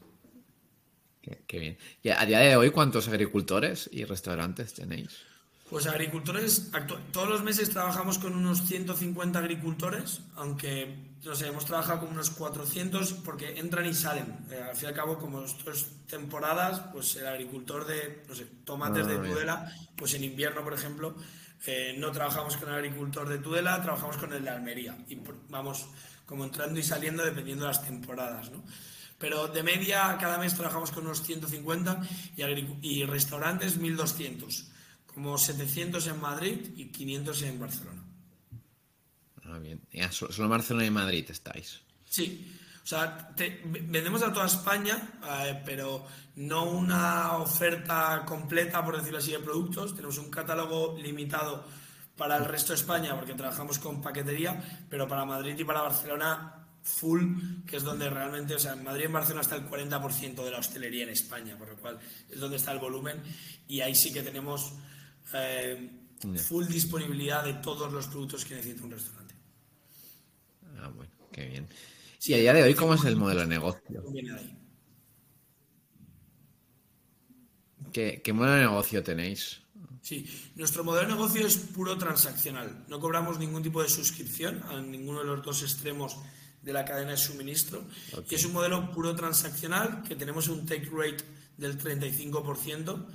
[1.46, 1.78] Qué bien.
[2.02, 5.24] ¿Y a día de hoy cuántos agricultores y restaurantes tenéis?
[5.68, 6.70] Pues agricultores,
[7.10, 12.30] todos los meses trabajamos con unos 150 agricultores, aunque no sé, hemos trabajado con unos
[12.30, 14.26] 400 porque entran y salen.
[14.50, 18.46] Eh, al fin y al cabo, como estas temporadas, pues el agricultor de, no sé,
[18.64, 21.16] tomates de ah, Tudela, pues en invierno, por ejemplo,
[21.66, 24.96] eh, no trabajamos con el agricultor de Tudela, trabajamos con el de Almería.
[25.08, 25.87] Y vamos
[26.26, 28.62] como entrando y saliendo dependiendo de las temporadas, ¿no?
[29.24, 32.02] Pero de media, cada mes trabajamos con unos 150
[32.37, 32.42] y,
[32.82, 34.66] y restaurantes 1200
[35.06, 38.02] como 700 en Madrid y 500 en Barcelona.
[39.44, 39.80] Ah, bien.
[40.10, 41.80] solo Barcelona y Madrid estáis.
[42.04, 42.54] Sí.
[42.82, 43.30] O sea,
[43.88, 44.98] vendemos a toda España,
[45.40, 46.06] eh, pero
[46.37, 49.94] no una oferta completa, por decirlo así, de productos.
[49.94, 51.66] Tenemos un catálogo limitado
[52.14, 56.63] para el resto de España porque trabajamos con paquetería, pero para Madrid y para Barcelona
[56.84, 60.44] full, que es donde realmente, o sea, en Madrid y en Barcelona está el 40%
[60.44, 63.22] de la hostelería en España, por lo cual es donde está el volumen
[63.66, 64.74] y ahí sí que tenemos
[65.32, 65.90] eh,
[66.46, 69.34] full disponibilidad de todos los productos que necesita un restaurante.
[70.78, 71.68] Ah, bueno, qué bien.
[72.26, 74.04] Y a día de hoy, ¿cómo es el modelo de negocio?
[77.92, 79.62] ¿Qué, ¿Qué modelo de negocio tenéis?
[80.02, 82.84] Sí, nuestro modelo de negocio es puro transaccional.
[82.88, 86.18] No cobramos ningún tipo de suscripción a ninguno de los dos extremos
[86.64, 87.85] de la cadena de suministro.
[88.29, 91.24] Que es un modelo puro transaccional, que tenemos un take rate
[91.57, 93.07] del 35%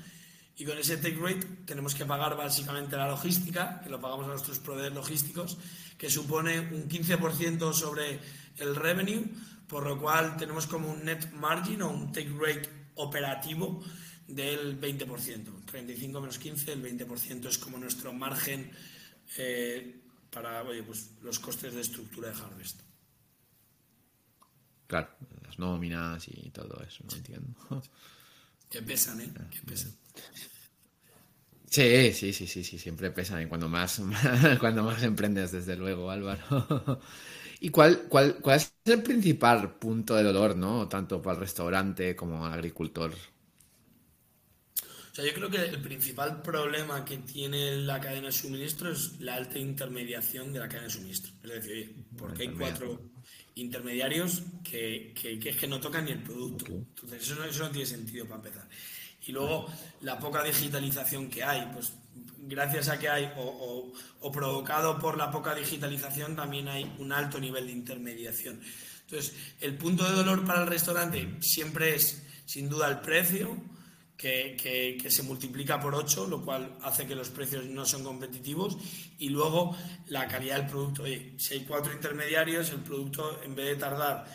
[0.60, 4.30] y con ese take rate tenemos que pagar básicamente la logística, que lo pagamos a
[4.30, 5.58] nuestros proveedores logísticos,
[5.98, 8.20] que supone un 15% sobre
[8.58, 9.24] el revenue,
[9.70, 13.82] por lo cual tenemos como un net margin o un take rate operativo
[14.28, 15.64] del 20%.
[15.64, 18.70] 35 menos 15, el 20% es como nuestro margen
[19.38, 19.96] eh,
[20.30, 22.88] para pues, los costes de estructura de Harvest.
[24.89, 25.08] Claro,
[25.45, 27.54] las nóminas y todo eso, no entiendo.
[28.69, 29.34] Que pesan, ¿eh?
[29.49, 29.91] Que pesan.
[31.67, 33.41] Sí, sí, sí, sí, sí, siempre pesan.
[33.41, 33.99] Y cuando más,
[34.60, 36.99] cuando más emprendes, desde luego, Álvaro.
[37.60, 40.88] ¿Y cuál, cuál, cuál es el principal punto de dolor, no?
[40.88, 43.12] Tanto para el restaurante como al agricultor.
[45.12, 49.19] O sea, yo creo que el principal problema que tiene la cadena de suministro es
[49.19, 51.34] la alta intermediación de la cadena de suministro.
[51.43, 53.02] Es decir, porque hay cuatro
[53.60, 56.65] intermediarios que, que, que, es que no tocan ni el producto.
[56.67, 58.67] Entonces, eso no, eso no tiene sentido para empezar.
[59.26, 59.67] Y luego,
[60.02, 61.93] la poca digitalización que hay, pues
[62.39, 67.39] gracias a que hay, o, o, provocado por la poca digitalización, también hay un alto
[67.39, 68.62] nivel de intermediación.
[69.02, 73.58] Entonces, el punto de dolor para el restaurante siempre es, sin duda, el precio,
[74.19, 78.77] que, se multiplica por 8, lo cual hace que los precios no son competitivos,
[79.17, 79.75] y luego
[80.08, 81.05] la calidad del producto.
[81.38, 84.25] Si hay cuatro intermediarios, el producto, en vez de tardar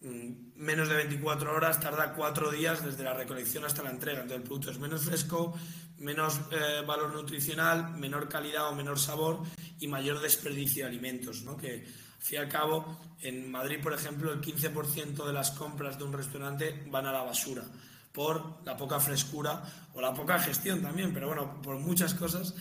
[0.00, 4.22] mm, menos de 24 horas, tarda cuatro días desde la recolección hasta la entrega.
[4.22, 5.58] Entonces, el producto es menos fresco,
[5.98, 9.42] menos eh, valor nutricional, menor calidad o menor sabor
[9.80, 11.56] y mayor desperdicio de alimentos, ¿no?
[11.56, 15.98] Que, al fin y al cabo, en Madrid, por ejemplo, el 15% de las compras
[15.98, 17.64] de un restaurante van a la basura
[18.12, 19.62] por la poca frescura
[19.94, 22.54] o la poca gestión también, pero bueno, por muchas cosas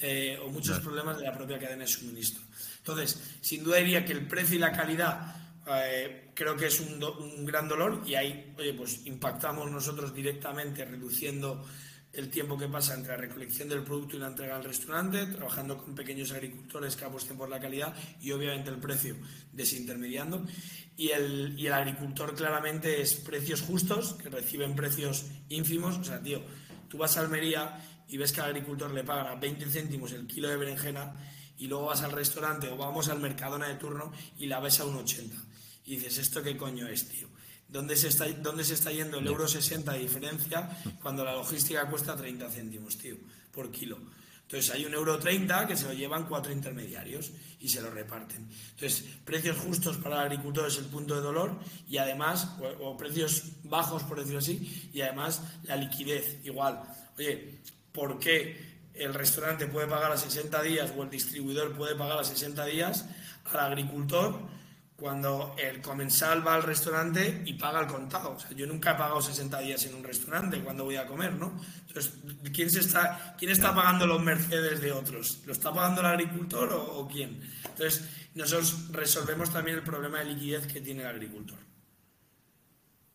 [0.00, 2.42] eh, o muchos problemas de la propia cadena de suministro.
[2.78, 7.02] Entonces, sin duda diría que el precio y la calidad eh, creo que es un,
[7.02, 11.64] un, gran dolor y ahí, oye, pues impactamos nosotros directamente reduciendo
[12.12, 15.78] el tiempo que pasa entre la recolección del producto y la entrega al restaurante, trabajando
[15.78, 19.16] con pequeños agricultores que apuesten por la calidad y obviamente el precio
[19.52, 20.44] desintermediando.
[20.96, 25.96] Y el, y el agricultor claramente es precios justos, que reciben precios ínfimos.
[25.98, 26.42] O sea, tío,
[26.88, 30.26] tú vas a Almería y ves que al agricultor le pagan a 20 céntimos el
[30.26, 31.14] kilo de berenjena
[31.58, 34.86] y luego vas al restaurante o vamos al Mercadona de turno y la ves a
[34.86, 35.36] un 80.
[35.84, 37.28] Y dices, ¿esto qué coño es, tío?
[37.68, 40.70] ¿Dónde se está, dónde se está yendo el euro 60 de diferencia
[41.02, 43.16] cuando la logística cuesta 30 céntimos, tío,
[43.52, 43.98] por kilo?
[44.48, 48.48] Entonces hay un euro 30 que se lo llevan cuatro intermediarios y se lo reparten.
[48.70, 52.96] Entonces, precios justos para el agricultor es el punto de dolor y además, o, o
[52.96, 56.38] precios bajos, por decirlo así, y además la liquidez.
[56.44, 56.82] Igual,
[57.18, 57.58] oye,
[57.92, 62.24] ¿por qué el restaurante puede pagar a 60 días o el distribuidor puede pagar a
[62.24, 63.04] 60 días
[63.52, 64.40] al agricultor?
[64.98, 68.32] Cuando el comensal va al restaurante y paga el contado.
[68.32, 71.34] O sea, yo nunca he pagado 60 días en un restaurante cuando voy a comer,
[71.34, 71.56] ¿no?
[71.86, 72.14] Entonces,
[72.52, 75.42] ¿quién, se está, quién está pagando los Mercedes de otros?
[75.46, 77.40] ¿Lo está pagando el agricultor o, o quién?
[77.64, 81.58] Entonces, nosotros resolvemos también el problema de liquidez que tiene el agricultor.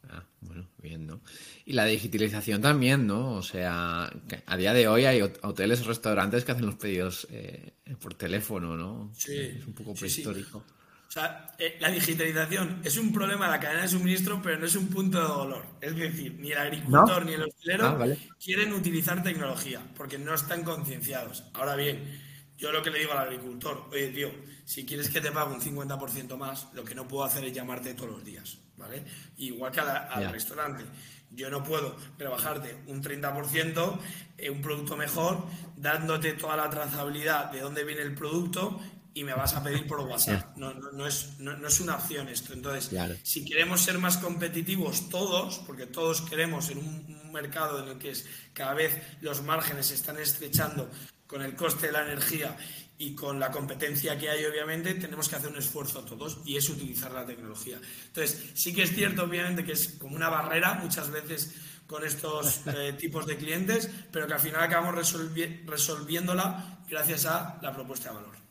[0.07, 1.19] Ah, bueno, bien, ¿no?
[1.65, 3.33] Y la digitalización también, ¿no?
[3.33, 4.09] O sea,
[4.45, 8.77] a día de hoy hay hoteles o restaurantes que hacen los pedidos eh, por teléfono,
[8.77, 9.11] ¿no?
[9.13, 9.35] Sí.
[9.35, 10.63] Es un poco prehistórico.
[10.65, 10.82] Sí, sí.
[11.13, 14.65] O sea, eh, la digitalización es un problema de la cadena de suministro, pero no
[14.65, 15.63] es un punto de dolor.
[15.79, 17.29] Es decir, ni el agricultor ¿No?
[17.29, 18.17] ni el hostelero ah, vale.
[18.43, 21.43] quieren utilizar tecnología porque no están concienciados.
[21.53, 22.19] Ahora bien,
[22.57, 24.31] yo lo que le digo al agricultor, oye, tío,
[24.65, 27.93] si quieres que te pague un 50% más, lo que no puedo hacer es llamarte
[27.93, 29.03] todos los días, ¿vale?
[29.37, 30.83] Igual que al, al restaurante.
[31.29, 33.99] Yo no puedo rebajarte un 30%,
[34.39, 35.45] eh, un producto mejor,
[35.77, 38.81] dándote toda la trazabilidad de dónde viene el producto
[39.13, 40.57] y me vas a pedir por WhatsApp.
[40.57, 42.53] No, no, no es, no, es una opción esto.
[42.53, 43.15] Entonces, claro.
[43.23, 47.97] si queremos ser más competitivos todos, porque todos queremos en un, un, mercado en el
[47.97, 50.89] que es, cada vez los márgenes se están estrechando
[51.25, 52.55] con el coste de la energía
[52.97, 56.69] y con la competencia que hay, obviamente, tenemos que hacer un esfuerzo todos y es
[56.69, 57.79] utilizar la tecnología.
[58.07, 61.53] Entonces, sí que es cierto, obviamente, que es como una barrera muchas veces
[61.87, 67.59] con estos eh, tipos de clientes, pero que al final acabamos resolvi resolviéndola gracias a
[67.61, 68.42] la propuesta de valor.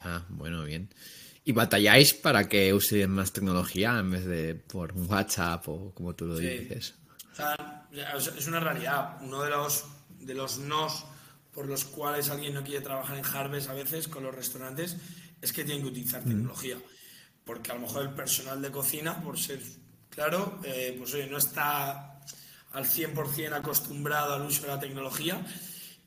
[0.00, 0.88] Ah, bueno, bien.
[1.44, 6.26] ¿Y batalláis para que usen más tecnología en vez de por WhatsApp o como tú
[6.26, 6.46] lo sí.
[6.46, 6.94] dices?
[7.32, 7.88] O sea,
[8.36, 9.18] es una realidad.
[9.20, 9.84] Uno de los,
[10.18, 11.04] de los nos
[11.52, 14.96] por los cuales alguien no quiere trabajar en Harvest a veces con los restaurantes
[15.40, 16.28] es que tienen que utilizar mm.
[16.28, 16.76] tecnología.
[17.44, 19.60] Porque a lo mejor el personal de cocina, por ser
[20.10, 22.20] claro, eh, pues oye, no está
[22.72, 25.40] al 100% acostumbrado al uso de la tecnología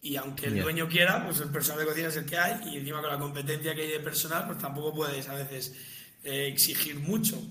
[0.01, 2.77] y aunque el dueño quiera, pues el personal de cocina es el que hay y
[2.77, 5.73] encima con la competencia que hay de personal, pues tampoco puedes a veces
[6.23, 7.41] eh, exigir mucho,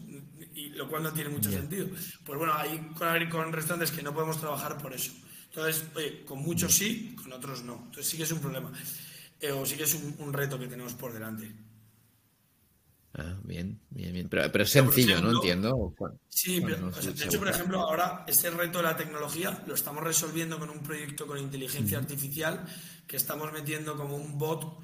[0.55, 1.61] y lo cual no tiene mucho yeah.
[1.61, 1.89] sentido.
[2.25, 5.13] Pues bueno, hay con, con restaurantes que no podemos trabajar por eso.
[5.47, 7.75] Entonces, oye, con muchos sí, con otros no.
[7.87, 8.73] Entonces sí que es un problema,
[9.41, 11.53] eh, o sí que es un, un reto que tenemos por delante.
[13.19, 14.29] Ah, bien, bien, bien.
[14.29, 15.39] Pero, pero es sencillo, ejemplo, ¿no?
[15.39, 15.95] Entiendo.
[16.29, 19.75] Sí, pero, o sea, de hecho, por ejemplo, ahora este reto de la tecnología lo
[19.75, 22.65] estamos resolviendo con un proyecto con inteligencia artificial
[23.09, 24.79] que estamos metiendo como un bot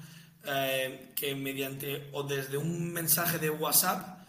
[0.47, 4.27] eh, que mediante o desde un mensaje de WhatsApp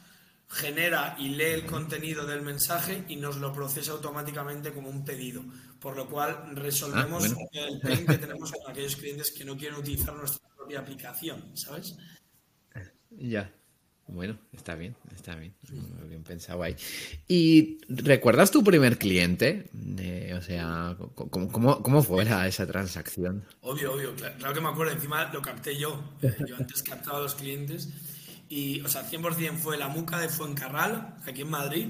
[0.49, 5.43] genera y lee el contenido del mensaje y nos lo procesa automáticamente como un pedido.
[5.81, 9.79] Por lo cual resolvemos Ah, el pain que tenemos con aquellos clientes que no quieren
[9.81, 11.97] utilizar nuestra propia aplicación, ¿sabes?
[13.11, 13.53] Ya.
[14.09, 15.53] Bueno, está bien, está bien.
[16.09, 16.77] Bien pensado ahí.
[17.27, 19.69] ¿Y recuerdas tu primer cliente?
[19.99, 23.45] Eh, o sea, ¿cómo, cómo, cómo fue la- esa transacción?
[23.63, 26.13] Obvio, obvio, claro, claro que me acuerdo, encima lo capté yo.
[26.47, 27.89] Yo antes captaba a los clientes
[28.49, 31.87] y, o sea, 100% fue la Muca de Fuencarral, aquí en Madrid.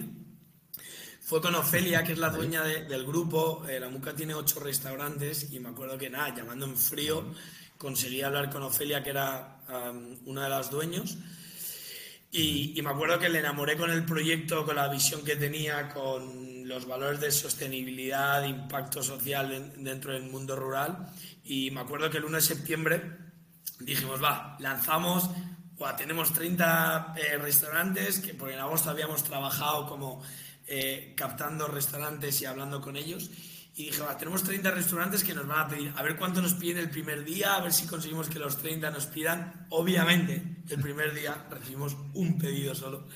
[1.21, 3.67] Fue con Ofelia, que es la dueña de- del grupo.
[3.69, 7.25] Eh, la Muca tiene ocho restaurantes y me acuerdo que nada, llamando en frío,
[7.77, 9.59] conseguí hablar con Ofelia, que era
[10.25, 11.19] una de las dueños.
[12.38, 15.88] Y, y me acuerdo que le enamoré con el proyecto, con la visión que tenía,
[15.88, 21.09] con los valores de sostenibilidad, de impacto social en- dentro del mundo rural.
[21.44, 23.03] Y me acuerdo que el 1 de septiembre
[23.81, 25.31] dijimos, va, lanzamos,
[25.96, 30.22] tenemos 30 eh, restaurantes, que porque en agosto habíamos trabajado como
[30.66, 33.31] eh, captando restaurantes y hablando con ellos.
[33.79, 36.55] Y dije, va, tenemos 30 restaurantes que nos van a pedir, a ver cuánto nos
[36.55, 39.67] piden el primer día, a ver si conseguimos que los 30 nos pidan.
[39.69, 43.07] Obviamente, el primer día recibimos un pedido solo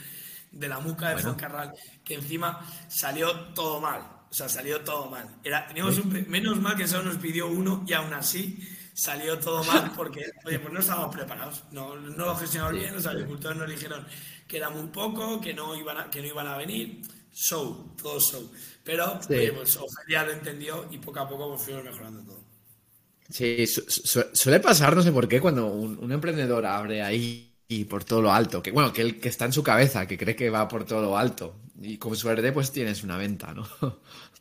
[0.53, 1.31] de la muca de Bueno.
[1.31, 1.73] Foncarral,
[2.05, 4.03] que encima salió todo mal.
[4.31, 5.27] O sea, salió todo mal.
[5.43, 8.59] Era, teníamos un, menos mal que solo nos pidió uno y aún así
[8.93, 11.65] salió todo mal porque, oye, pues no estábamos preparados.
[11.73, 14.07] No, no lo gestionamos bien, los agricultores nos dijeron
[14.47, 17.01] que era muy poco, que no iban a, que no iban a venir.
[17.33, 18.53] Show, todo show.
[18.85, 19.35] Pero, Sí.
[19.35, 22.45] oye, pues Ofelia lo entendió y poco a poco fuimos mejorando todo.
[23.29, 27.55] Sí, su- su- suele pasar, no sé por qué, cuando un, un emprendedor abre ahí
[27.69, 30.19] y por todo lo alto, que bueno, que él que está en su cabeza, que
[30.19, 33.69] cree que va por todo lo alto, y con suerte pues tienes una venta, ¿no?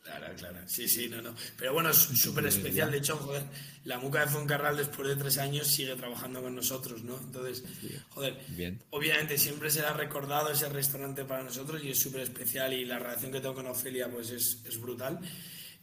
[0.02, 0.58] Claro, claro.
[0.66, 1.34] Sí, sí, no, no.
[1.56, 2.90] Pero bueno, es súper especial.
[2.90, 3.44] De hecho, joder,
[3.84, 7.16] la Muca de Foncarral después de tres años sigue trabajando con nosotros, ¿no?
[7.18, 7.64] Entonces,
[8.10, 8.82] joder, Bien.
[8.90, 13.32] obviamente siempre será recordado ese restaurante para nosotros y es súper especial y la relación
[13.32, 15.20] que tengo con Ofelia pues es, es brutal.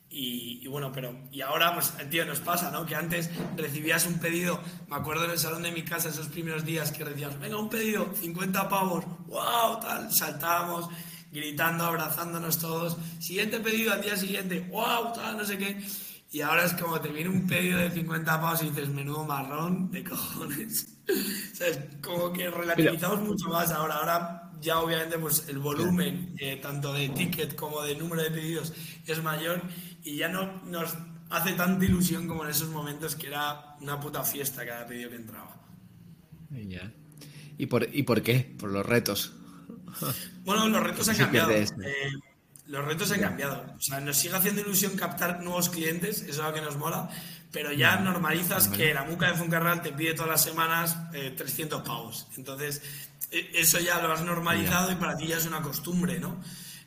[0.09, 2.85] Y, y bueno, pero y ahora pues tío nos pasa, ¿no?
[2.85, 6.63] Que antes recibías un pedido, me acuerdo en el salón de mi casa esos primeros
[6.63, 10.89] días que recibías, venga un pedido, 50 pavos, wow, tal, saltábamos
[11.31, 15.77] gritando, abrazándonos todos, siguiente pedido al día siguiente, wow, tal, no sé qué.
[16.31, 19.89] Y ahora es como te viene un pedido de 50 pavos y dices, menudo marrón
[19.91, 20.97] de cojones.
[21.09, 23.95] o sea, es como que relativizamos mucho más ahora.
[23.95, 28.73] Ahora ya obviamente pues el volumen, eh, tanto de ticket como de número de pedidos,
[29.05, 29.61] es mayor
[30.03, 30.97] y ya no nos
[31.29, 35.15] hace tanta ilusión como en esos momentos que era una puta fiesta cada pedido que
[35.15, 35.55] entraba.
[36.49, 36.91] Ya.
[37.57, 38.55] ¿Y por, ¿Y por qué?
[38.57, 39.33] Por los retos.
[40.43, 41.49] Bueno, los retos han cambiado.
[41.49, 41.71] pierdes.
[41.83, 42.11] Eh,
[42.67, 43.65] los retos han cambiado.
[43.77, 47.09] O sea, nos sigue haciendo ilusión captar nuevos clientes, eso es lo que nos mola,
[47.51, 51.81] pero ya normalizas que la muca de Funcarral te pide todas las semanas eh, 300
[51.81, 52.27] pavos.
[52.37, 52.81] Entonces,
[53.31, 56.41] e- eso ya lo has normalizado y para ti ya es una costumbre, ¿no?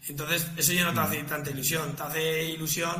[0.08, 1.94] Entonces, eso ya no te hace tanta ilusión.
[1.96, 2.92] Te hace ilusión,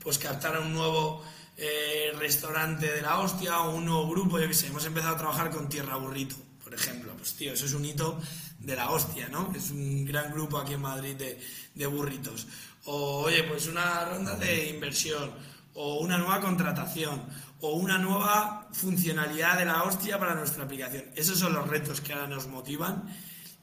[0.00, 1.24] pues, captar a un nuevo
[1.56, 4.68] eh, restaurante de la hostia o un nuevo grupo, yo qué sé.
[4.68, 7.12] Hemos empezado a trabajar con Tierra Burrito, por ejemplo.
[7.16, 8.20] Pues, tío, eso es un hito
[8.58, 9.52] de la hostia, ¿no?
[9.54, 11.38] Es un gran grupo aquí en Madrid de,
[11.74, 12.46] de burritos.
[12.84, 15.30] O, oye, pues una ronda de inversión,
[15.74, 17.22] o una nueva contratación,
[17.60, 21.04] o una nueva funcionalidad de la hostia para nuestra aplicación.
[21.16, 23.08] Esos son los retos que ahora nos motivan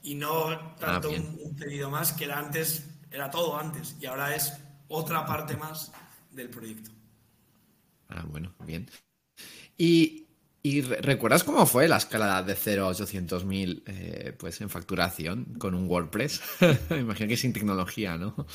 [0.02, 1.36] y no tanto bien.
[1.40, 4.52] un, un pedido más que era antes, era todo antes, y ahora es
[4.88, 5.92] otra parte más
[6.30, 6.90] del proyecto.
[8.08, 8.90] Ah, bueno, bien.
[9.78, 10.21] ¿Y,
[10.62, 15.54] y re- recuerdas cómo fue la escalada de 0 a 800.000 eh, pues en facturación
[15.58, 16.40] con un WordPress?
[16.90, 18.46] Me imagino que sin tecnología, ¿no?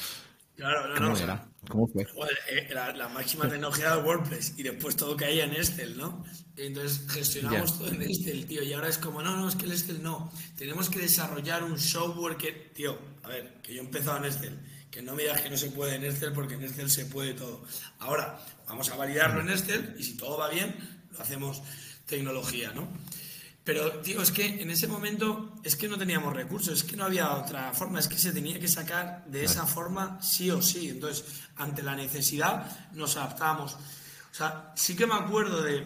[0.55, 1.13] Claro, no, ¿Cómo no.
[1.13, 1.47] o sea, era?
[1.69, 2.03] ¿Cómo fue?
[2.05, 6.25] Joder, eh, la, la máxima tecnología del WordPress y después todo caía en Excel, ¿no?
[6.55, 9.71] Entonces gestionamos todo en Excel, tío, y ahora es como, no, no, es que el
[9.73, 10.31] Excel no.
[10.57, 14.59] Tenemos que desarrollar un software que, tío, a ver, que yo he empezado en Excel,
[14.89, 17.33] que no me digas que no se puede en Excel porque en Excel se puede
[17.35, 17.63] todo.
[17.99, 20.75] Ahora, vamos a validarlo en Excel y si todo va bien,
[21.11, 21.61] lo hacemos
[22.07, 22.87] tecnología, ¿no?
[23.63, 27.03] Pero, tío, es que en ese momento es que no teníamos recursos, es que no
[27.03, 30.87] había otra forma, es que se tenía que sacar de esa forma sí o sí.
[30.87, 31.25] Entonces,
[31.57, 33.73] ante la necesidad, nos adaptamos.
[33.73, 35.85] O sea, sí que me acuerdo de,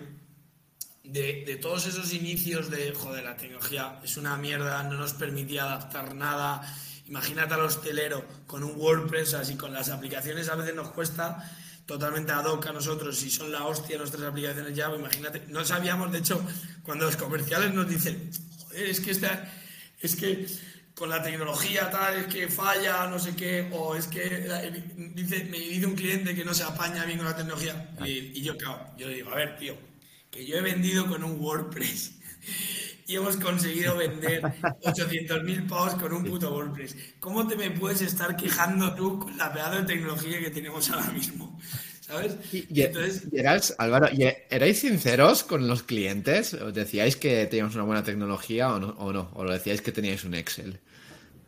[1.04, 5.64] de, de todos esos inicios de, joder, la tecnología es una mierda, no nos permitía
[5.64, 6.62] adaptar nada.
[7.08, 11.52] Imagínate al hostelero con un WordPress, así con las aplicaciones a veces nos cuesta
[11.86, 15.66] totalmente ad hoc a nosotros y son la hostia nuestras aplicaciones ya, pues imagínate, no
[15.66, 16.46] sabíamos, de hecho,
[16.84, 19.52] cuando los comerciales nos dicen, joder, es que esta,
[20.00, 20.48] es que
[20.96, 24.48] con la tecnología tal, es que falla, no sé qué, o es que
[25.16, 28.42] dice, me dice un cliente que no se apaña bien con la tecnología, y, y
[28.42, 29.76] yo, claro, yo le digo, a ver, tío,
[30.30, 32.14] que yo he vendido con un WordPress
[33.12, 34.41] y hemos conseguido vender
[34.84, 36.95] 800.000 pavos con un puto WordPress.
[37.20, 41.12] ¿Cómo te me puedes estar quejando tú con la pedazo de tecnología que tenemos ahora
[41.12, 41.59] mismo?
[41.99, 42.38] ¿Sabes?
[42.53, 43.28] Y, Entonces...
[43.78, 44.07] Álvaro,
[44.49, 46.53] ¿erais sinceros con los clientes?
[46.53, 48.89] ¿Os decíais que teníamos una buena tecnología o no?
[48.97, 49.30] ¿O, no?
[49.34, 50.80] ¿O lo decíais que teníais un Excel?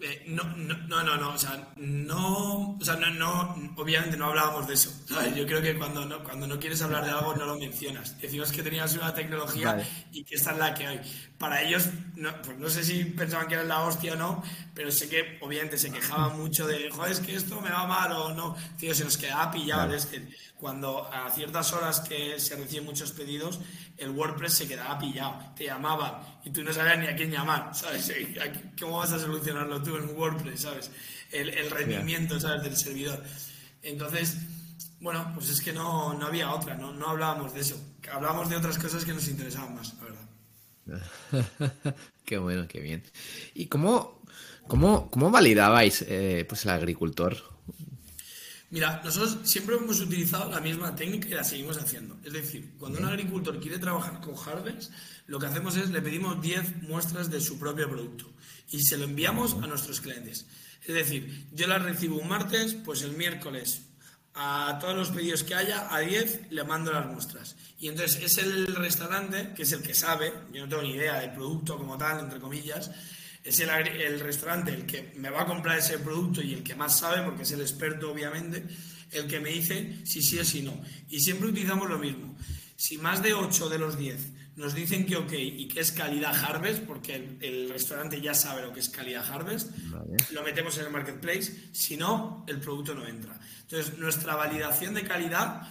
[0.06, 4.68] Eh, no, no, no, no, o sea, no, o sea, no, no, obviamente no hablábamos
[4.68, 4.92] de eso.
[5.36, 8.20] Yo creo que cuando no, cuando no quieres hablar de algo no lo mencionas.
[8.20, 9.82] Decimos que tenías una tecnología
[10.12, 11.02] y que esta es la que hay.
[11.38, 11.88] Para ellos,
[12.18, 14.44] no, pues no sé si pensaban que era la hostia o no,
[14.74, 18.12] pero sé que obviamente se quejaban mucho de, joder, es que esto me va mal
[18.12, 18.58] o no.
[18.78, 19.96] Tío, se nos quedaba pillado.
[19.96, 20.28] Es que
[20.58, 23.62] cuando a ciertas horas que se reciben muchos pedidos,
[23.98, 27.74] el WordPress se quedaba pillado, te llamaban y tú no sabías ni a quién llamar,
[27.76, 28.14] ¿sabes?
[28.80, 30.92] ¿Cómo vas a solucionarlo tú en WordPress, ¿sabes?
[31.32, 32.64] El, rendimiento, ¿sabes?
[32.64, 33.24] Del servidor.
[33.82, 34.38] Entonces,
[35.00, 37.80] bueno, pues es que no, había otra, no, no hablábamos de eso.
[38.12, 41.96] Hablábamos de otras cosas que nos interesaban más, la verdad.
[42.26, 43.04] qué bueno, qué bien.
[43.54, 44.22] ¿Y cómo,
[44.68, 47.53] cómo, cómo validabais eh, pues el agricultor?
[48.74, 52.18] Mira, nosotros siempre hemos utilizado la misma técnica y la seguimos haciendo.
[52.24, 54.92] Es decir, cuando un agricultor quiere trabajar con Harvest,
[55.28, 58.26] lo que hacemos es le pedimos 10 muestras de su propio producto
[58.72, 60.48] y se lo enviamos a nuestros clientes.
[60.88, 63.84] Es decir, yo las recibo un martes, pues el miércoles
[64.34, 67.56] a todos los pedidos que haya, a 10 le mando las muestras.
[67.78, 71.20] Y entonces es el restaurante, que es el que sabe, yo no tengo ni idea
[71.20, 72.90] del producto como tal, entre comillas,
[73.44, 77.00] es el, restaurante el que me va a comprar ese producto y el que más
[77.00, 78.64] sabe, porque es el experto obviamente,
[79.12, 80.82] el que me dice si sí o si no.
[81.10, 82.36] Y siempre utilizamos lo mismo.
[82.76, 86.36] Si más de 8 de los 10 nos dicen que ok y que es calidad
[86.36, 89.72] Harvest, porque el, restaurante ya sabe lo que es calidad Harvest,
[90.32, 93.40] lo metemos en el marketplace, si no, el producto no entra.
[93.62, 95.64] Entonces, nuestra validación de calidad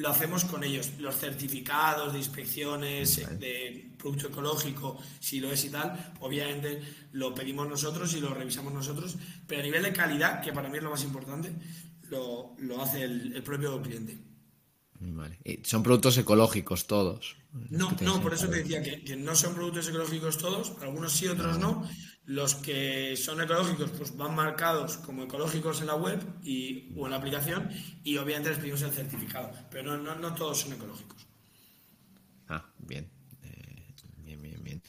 [0.00, 0.92] lo hacemos con ellos.
[0.98, 6.80] Los certificados de inspecciones, de producto ecológico, si lo es y tal, obviamente
[7.12, 10.78] lo pedimos nosotros y lo revisamos nosotros, pero a nivel de calidad, que para mí
[10.78, 11.52] es lo más importante,
[12.08, 14.18] lo, hace el, propio cliente.
[15.02, 15.38] Vale.
[15.64, 17.36] son productos ecológicos todos.
[17.52, 21.26] No, no, por eso te decía que, que, no son productos ecológicos todos, algunos sí,
[21.26, 21.88] otros no,
[22.30, 27.10] los que son ecológicos pues van marcados como ecológicos en la web y, o en
[27.10, 27.68] la aplicación
[28.04, 31.26] y obviamente les pedimos el certificado, pero no, no, todos son ecológicos.
[32.48, 33.10] Ah, bien.
[33.42, 34.82] Eh, bien, bien, bien.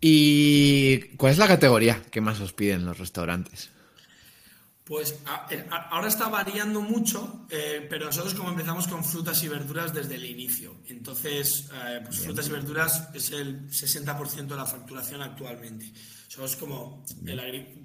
[0.00, 3.70] ¿Y cuál es la categoría que más os piden los restaurantes?
[4.88, 5.20] Pues
[5.50, 10.14] eh, ahora está variando mucho, eh, pero nosotros como empezamos con frutas y verduras desde
[10.14, 10.76] el inicio.
[10.88, 15.92] Entonces, eh, pues frutas y verduras es el 60% de la facturación actualmente.
[16.26, 17.04] Somos como,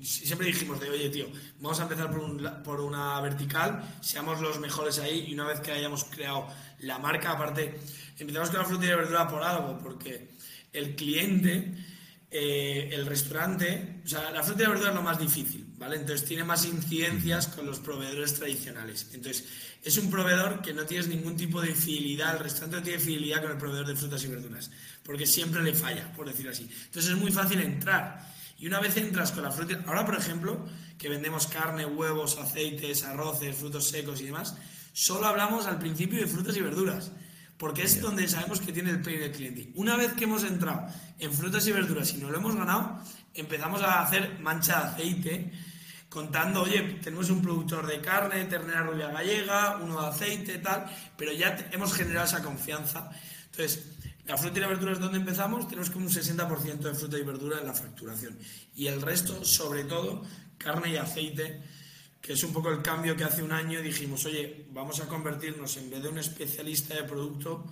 [0.02, 1.28] siempre dijimos de, oye tío,
[1.60, 5.74] vamos a empezar por, por una vertical, seamos los mejores ahí y una vez que
[5.74, 6.48] hayamos creado
[6.80, 7.82] la marca, aparte,
[8.18, 10.30] empezamos con la fruta y la verdura por algo, porque
[10.72, 11.74] el cliente
[12.36, 15.98] eh, el restaurante, o sea, la fruta y la verdura es lo más difícil, ¿vale?
[15.98, 19.08] Entonces tiene más incidencias con los proveedores tradicionales.
[19.14, 19.46] Entonces,
[19.84, 23.44] es un proveedor que no tienes ningún tipo de fidelidad, el restaurante no tiene fidelidad
[23.44, 24.72] con el proveedor de frutas y verduras,
[25.04, 26.68] porque siempre le falla, por decir así.
[26.86, 28.28] Entonces es muy fácil entrar.
[28.58, 30.66] Y una vez entras con la fruta, ahora por ejemplo,
[30.98, 34.56] que vendemos carne, huevos, aceites, arroces, frutos secos y demás,
[34.92, 37.12] solo hablamos al principio de frutas y verduras
[37.64, 39.72] porque es donde sabemos que tiene el pain del cliente.
[39.76, 40.86] Una vez que hemos entrado
[41.18, 43.00] en frutas y verduras y no lo hemos ganado,
[43.34, 45.52] empezamos a hacer mancha de aceite,
[46.10, 51.32] contando, oye, tenemos un productor de carne, ternera rubia gallega, uno de aceite, tal, pero
[51.32, 53.10] ya hemos generado esa confianza.
[53.46, 53.94] Entonces,
[54.26, 57.24] la fruta y la verdura es donde empezamos, tenemos como un 60% de fruta y
[57.24, 58.38] verdura en la facturación.
[58.76, 60.24] Y el resto, sobre todo,
[60.58, 61.64] carne y aceite
[62.24, 65.76] que es un poco el cambio que hace un año dijimos, oye, vamos a convertirnos
[65.76, 67.66] en vez de un especialista de producto,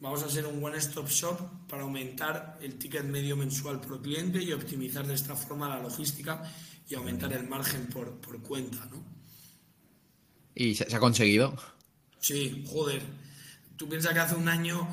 [0.00, 4.52] vamos a ser un one-stop shop para aumentar el ticket medio mensual por cliente y
[4.52, 6.42] optimizar de esta forma la logística
[6.88, 9.04] y aumentar el margen por, cuenta, ¿no?
[10.52, 11.56] ¿Y se, ha conseguido?
[12.18, 13.02] Sí, joder.
[13.76, 14.92] Tú piensas que hace un año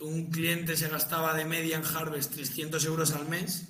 [0.00, 3.68] un cliente se gastaba de media en Harvest 300 euros al mes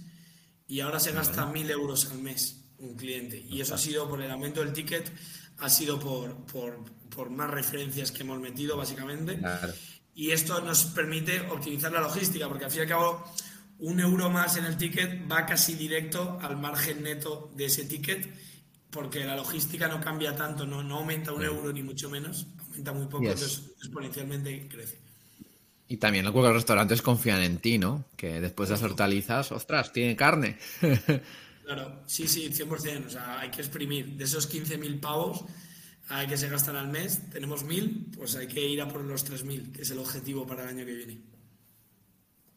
[0.66, 3.44] y ahora se gasta 1.000 euros al mes un cliente.
[3.48, 5.10] Y eso ha sido por el aumento del ticket,
[5.58, 9.40] ha sido por, por, más referencias que hemos metido, básicamente.
[10.14, 13.24] Y esto nos permite optimizar la logística, porque al fin y al cabo,
[13.78, 18.28] un euro más en el ticket va casi directo al margen neto de ese ticket,
[18.90, 22.92] porque la logística no cambia tanto, no, no aumenta un euro ni mucho menos, aumenta
[22.92, 25.04] muy poco, entonces exponencialmente crece.
[25.86, 28.04] Y también los restaurantes confían en ti, ¿no?
[28.16, 30.58] Que después de las hortalizas, ostras, tiene carne.
[31.64, 33.06] Claro, sí, sí, 100%.
[33.06, 34.16] O sea, hay que exprimir.
[34.16, 35.44] De esos 15.000 pavos
[36.08, 39.24] hay que se gastan al mes, tenemos 1.000, pues hay que ir a por los
[39.30, 41.20] 3.000, que es el objetivo para el año que viene.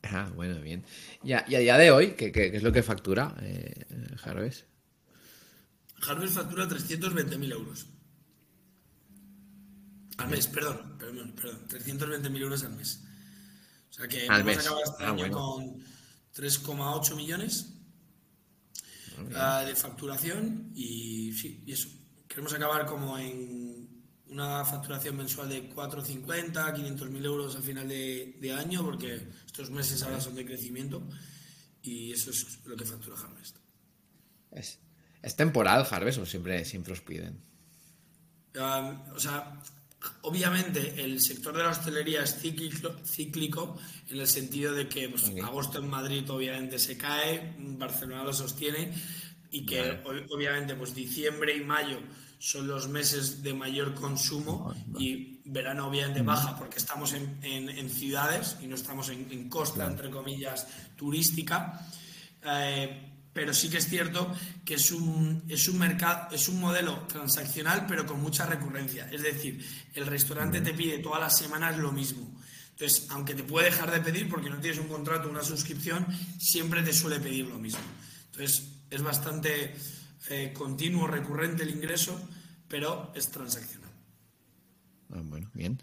[0.03, 0.84] Ah, bueno, bien.
[1.24, 3.86] Y a, día de hoy, ¿qué, es lo que factura eh,
[4.24, 4.66] Harvest?
[6.01, 7.88] Harvest factura 320.000 euros.
[10.18, 11.68] Al mes, perdón, perdón, perdón.
[11.70, 13.03] 320.000 euros al mes.
[13.89, 14.60] O sea que al mes.
[14.60, 15.78] acabado este ah, año con
[16.36, 17.77] 3,8 millones
[19.36, 21.89] ah, de facturación y sí, y eso.
[22.28, 23.88] Queremos acabar como en
[24.30, 30.03] una facturación mensual de 450, 500 mil euros al final de, año, porque estos meses
[30.03, 31.07] ahora son de crecimiento
[31.82, 33.57] y eso es lo que factura Harvest.
[34.51, 34.80] ¿Es,
[35.22, 37.41] ¿es temporal Harvest o siempre, siempre os piden?
[38.59, 39.61] o sea,
[40.22, 43.78] obviamente el sector de la hostelería es cíclico,
[44.10, 48.93] en el sentido de que pues, agosto en Madrid obviamente se cae, Barcelona lo sostiene
[49.50, 52.00] y que obviamente pues diciembre y mayo
[52.39, 58.68] son los meses de mayor consumo y verano obviamente baja porque estamos en, ciudades y
[58.68, 61.88] no estamos en, costa, entre comillas, turística.
[62.45, 63.07] Eh,
[63.38, 64.36] pero sí que es cierto
[64.66, 69.08] que es un, es un mercado, es un modelo transaccional, pero con mucha recurrencia.
[69.12, 69.64] Es decir,
[69.94, 72.36] el restaurante te pide todas las semanas lo mismo.
[72.72, 76.08] Entonces, aunque te puede dejar de pedir porque no tienes un contrato, una suscripción,
[76.40, 77.84] siempre te suele pedir lo mismo.
[78.32, 79.76] Entonces, es bastante
[80.32, 82.20] eh, continuo, recurrente el ingreso,
[82.68, 83.92] pero es transaccional.
[85.14, 85.80] Ah, bueno, bien.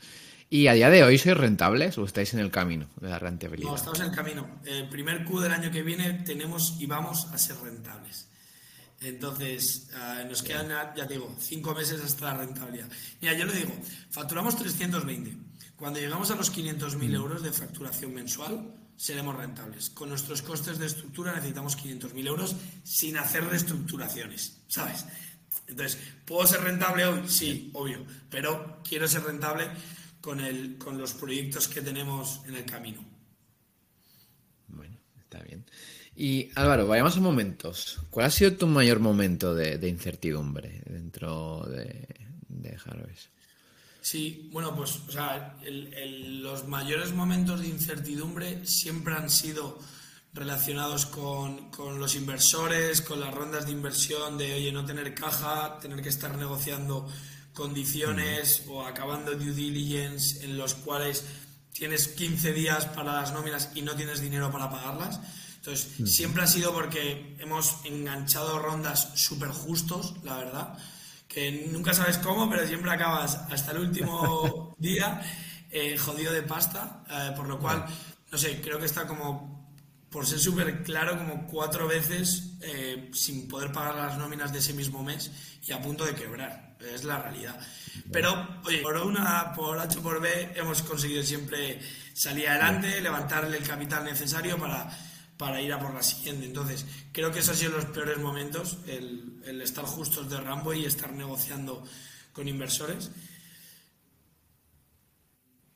[0.55, 3.71] ¿Y a día de hoy sois rentables o estáis en el camino de la rentabilidad?
[3.71, 4.61] No, estamos en el camino.
[4.65, 8.29] El primer Q del año que viene tenemos y vamos a ser rentables.
[9.01, 12.89] Entonces, ah, nos quedan, ya digo, cinco meses hasta la rentabilidad.
[13.21, 13.73] Mira, yo le digo,
[14.13, 15.37] facturamos 320.
[15.75, 17.15] Cuando llegamos a los 500.000 mm.
[17.17, 19.91] euros de facturación mensual, seremos rentables.
[19.91, 25.05] Con nuestros costes de estructura necesitamos 500.000 euros sin hacer reestructuraciones, ¿sabes?
[25.67, 27.23] Entonces, ¿puedo ser rentable hoy?
[27.27, 29.69] Sí, obvio, pero quiero ser rentable
[30.25, 33.05] con, el, con los proyectos que tenemos en el camino.
[34.68, 35.66] Bueno, está bien.
[36.16, 38.01] Y Álvaro, vayamos a momentos.
[38.09, 42.09] ¿Cuál ha sido tu mayor momento de, incertidumbre dentro de,
[42.49, 43.29] de Harvest?
[44.01, 49.79] Sí, bueno, pues o sea, los mayores momentos de incertidumbre siempre han sido
[50.33, 56.03] relacionados con, los inversores, con las rondas de inversión, de oye, no tener caja, tener
[56.03, 57.09] que estar negociando
[57.55, 61.25] condiciones o acabando due diligence en los cuales
[61.73, 65.21] tienes 15 días para las nóminas y no tienes dinero para pagarlas.
[65.57, 70.79] Entonces, siempre ha sido porque hemos enganchado rondas súper justos, la verdad
[71.35, 75.21] que nunca sabes cómo, pero siempre acabas hasta el último día
[75.71, 77.85] eh, jodido de pasta, eh, por lo cual,
[78.31, 79.69] no sé, creo que está como,
[80.11, 84.75] por ser súper claro, como cuatro veces eh, sin poder pagar las nóminas de ese
[84.75, 85.33] mismo mes
[85.67, 87.59] y a punto de quebrar, es la realidad.
[88.12, 91.80] Pero, oye, por una, por H por B, hemos conseguido siempre
[92.12, 94.91] salir adelante, levantarle el capital necesario para
[95.37, 96.47] para ir a por la siguiente.
[96.47, 100.85] Entonces, creo que esos han sido los peores momentos, el, estar justos de Rambo y
[100.85, 101.85] estar negociando
[102.32, 103.11] con inversores.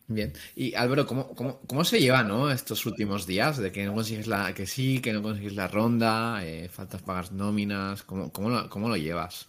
[0.07, 0.33] Bien.
[0.57, 2.51] Y Álvaro, ¿cómo, cómo, se lleva ¿no?
[2.51, 3.59] estos últimos días?
[3.59, 7.33] De que no consigues la, que sí, que no consigues la ronda, eh, faltas pagas
[7.33, 9.49] nóminas, ¿cómo, cómo, lo, ¿cómo lo llevas?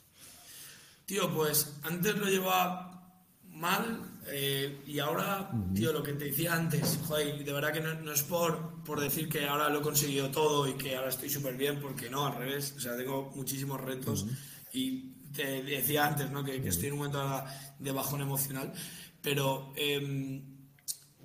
[1.10, 7.00] Tío, pues antes lo llevaba mal, eh, y ahora, tío, lo que te decía antes,
[7.08, 10.68] joder, de verdad que no, es por, por decir que ahora lo he conseguido todo
[10.68, 14.28] y que ahora estoy súper bien, porque no, al revés, o sea, tengo muchísimos retos
[14.72, 16.44] y te decía antes, ¿no?
[16.44, 17.44] Que, estoy en un momento
[17.80, 18.72] de bajón emocional,
[19.20, 20.44] pero em,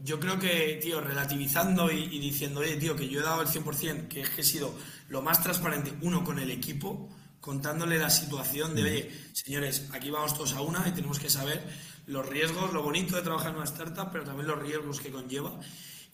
[0.03, 3.49] yo creo que, tío, relativizando y, y, diciendo, oye, tío, que yo he dado el
[3.49, 4.75] 100%, que es que he sido
[5.11, 7.11] lo más transparente, uno, con el equipo,
[7.45, 11.63] contándole la situación de, oye, señores, aquí vamos todos a una y tenemos que saber
[12.07, 15.61] los riesgos, lo bonito de trabajar en una startup, pero también los riesgos que conlleva.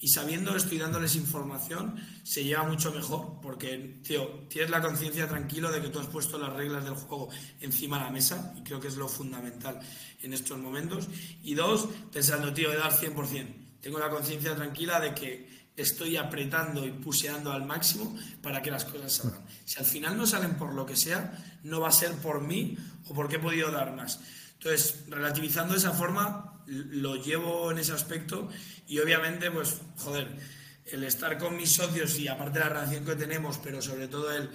[0.00, 5.28] Y sabiendo esto y dándoles información, se lleva mucho mejor, porque, tío, tienes la conciencia
[5.28, 7.28] tranquilo de que tú has puesto las reglas del juego
[7.60, 9.78] encima de la mesa, y creo que es lo fundamental
[10.22, 11.06] en estos momentos.
[11.44, 13.54] Y dos, pensando, tío, de dar 100%.
[13.80, 18.84] Tengo la conciencia tranquila de que estoy apretando y puseando al máximo para que las
[18.84, 19.42] cosas salgan.
[19.64, 22.76] Si al final no salen por lo que sea, no va a ser por mí
[23.06, 24.20] o porque he podido dar más.
[24.54, 28.48] Entonces, relativizando de esa forma, lo llevo en ese aspecto
[28.86, 30.36] y obviamente, pues, joder,
[30.86, 34.50] el estar con mis socios y aparte la relación que tenemos, pero sobre todo el,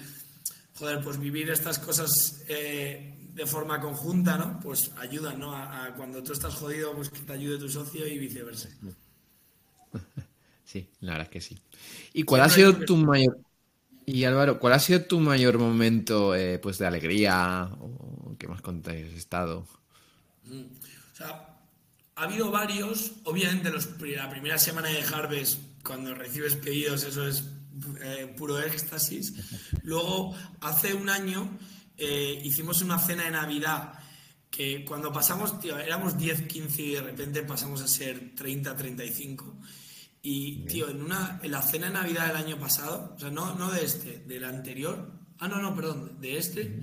[0.75, 4.59] joder, pues vivir estas cosas eh, de forma conjunta, ¿no?
[4.61, 5.55] Pues ayuda, ¿no?
[5.55, 8.69] A, cuando tú estás jodido, pues que te ayude tu socio y viceversa.
[10.65, 11.59] Sí, la verdad es que sí.
[12.13, 13.39] ¿Y cuál ha sido tu mayor...
[14.07, 18.61] Y Álvaro, ¿cuál ha sido tu mayor momento eh, pues de alegría o que más
[18.61, 19.65] contáis estado?
[20.45, 21.57] O sea,
[22.15, 27.45] ha habido varios, obviamente los, la primera semana de Harvest cuando recibes pedidos eso es
[28.01, 29.33] eh, puro éxtasis.
[29.83, 31.57] Luego, hace un año
[31.97, 33.93] eh, hicimos una cena de Navidad
[34.49, 39.57] que cuando pasamos, tío, éramos 10, 15 y de repente pasamos a ser 30, 35.
[40.27, 43.53] Y, tío, en, una, en la cena de Navidad del año pasado, o sea, no,
[43.53, 46.79] no de este, del anterior, ah, no, no, perdón, de este,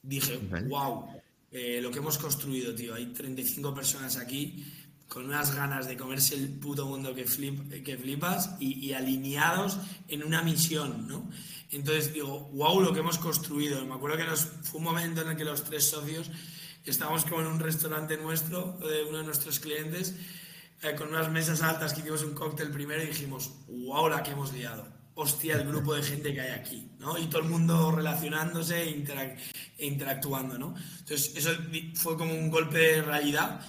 [0.00, 0.38] dije,
[0.68, 1.04] wow,
[1.50, 2.94] eh, lo que hemos construido, tío.
[2.94, 4.64] Hay 35 personas aquí
[5.08, 10.22] con unas ganas de comerse el puto mundo que, flip, que flipas y, alineados en
[10.22, 11.28] una misión, ¿no?
[11.72, 13.84] Entonces digo, wow, lo que hemos construido.
[13.84, 16.30] Me acuerdo que nos, fue un momento en el que los tres socios
[16.84, 20.14] estábamos como en un restaurante nuestro, de uno de nuestros clientes,
[20.84, 24.32] eh, con unas mesas altas que hicimos un cóctel primero y dijimos, wow, la que
[24.32, 24.86] hemos liado.
[25.16, 27.16] Hostia, el grupo de gente que hay aquí, ¿no?
[27.16, 29.04] Y todo el mundo relacionándose e,
[29.78, 30.74] e interactuando, ¿no?
[30.98, 31.50] Entonces, eso
[31.94, 33.60] fue como un golpe de realidad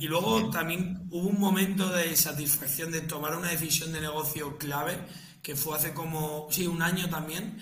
[0.00, 4.98] y luego también hubo un momento de satisfacción de tomar una decisión de negocio clave,
[5.42, 7.56] que fue hace como, sí, un año también,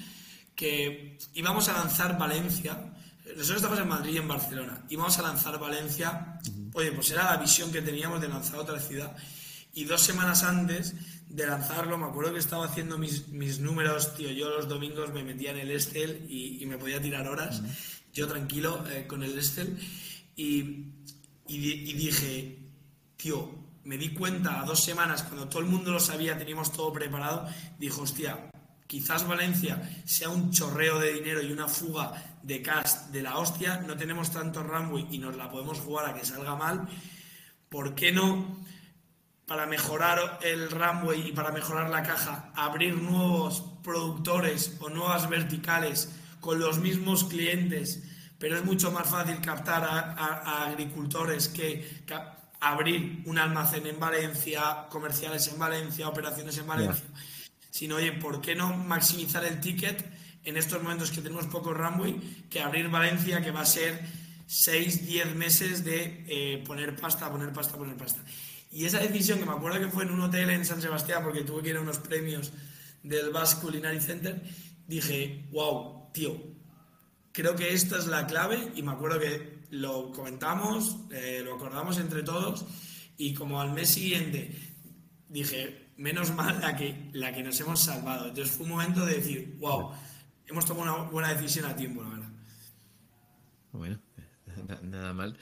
[0.54, 2.94] que íbamos a lanzar Valencia.
[3.34, 4.84] Nosotros estamos en Madrid y en Barcelona.
[4.88, 6.38] Íbamos a lanzar Valencia.
[6.72, 9.16] Oye, pues era la visión que teníamos de lanzar otra ciudad.
[9.72, 10.94] Y dos semanas antes
[11.28, 14.30] de lanzarlo, me acuerdo que estaba haciendo mis, mis números, tío.
[14.30, 17.62] Yo los domingos me metía en el Estel y, me podía tirar horas.
[18.12, 19.78] Yo tranquilo eh, con el Estel.
[20.36, 20.92] Y
[21.48, 22.58] y, dije,
[23.16, 23.50] tío,
[23.84, 27.46] me di cuenta a dos semanas, cuando todo el mundo lo sabía, teníamos todo preparado,
[27.78, 28.50] dijo, hostia,
[28.86, 33.82] quizás Valencia sea un chorreo de dinero y una fuga de cash de la hostia,
[33.86, 36.88] no tenemos tanto runway y nos la podemos jugar a que salga mal,
[37.68, 38.64] ¿por qué no
[39.46, 46.10] para mejorar el runway y para mejorar la caja, abrir nuevos productores o nuevas verticales
[46.40, 48.02] con los mismos clientes?
[48.38, 52.04] pero es mucho más fácil captar a, agricultores que,
[52.60, 57.04] abrir un almacén en Valencia, comerciales en Valencia, operaciones en Valencia.
[57.76, 60.02] Sino, oye, ¿por qué no maximizar el ticket
[60.44, 64.00] en estos momentos que tenemos poco runway que abrir Valencia, que va a ser
[64.46, 68.24] 6, 10 meses de eh, poner pasta, poner pasta, poner pasta?
[68.72, 71.42] Y esa decisión, que me acuerdo que fue en un hotel en San Sebastián, porque
[71.42, 72.50] tuve que ir a unos premios
[73.02, 74.42] del Basque Culinary Center,
[74.86, 76.34] dije, wow, tío,
[77.30, 81.98] creo que esta es la clave y me acuerdo que lo comentamos, eh, lo acordamos
[81.98, 82.64] entre todos
[83.18, 84.50] y como al mes siguiente
[85.28, 88.28] dije, menos mal la que, la que nos hemos salvado.
[88.28, 89.92] Entonces fue un momento de decir, wow,
[90.46, 92.28] hemos tomado una buena decisión a tiempo, la verdad.
[93.72, 93.98] Bueno,
[94.82, 95.36] nada mal.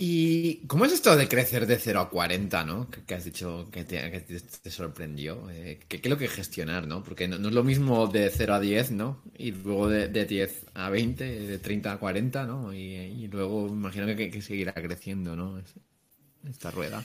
[0.00, 2.88] ¿Y cómo es esto de crecer de 0 a 40, ¿no?
[2.88, 5.50] Que, has dicho que te, sorprendió.
[5.50, 7.02] Eh, ¿qué, es lo que gestionar, ¿no?
[7.02, 9.20] Porque no, es lo mismo de 0 a 10, ¿no?
[9.36, 12.72] Y luego de, 10 a 20, de 30 a 40, ¿no?
[12.72, 15.60] Y, luego imagino que, que, seguirá creciendo, ¿no?
[16.48, 17.04] Esta rueda.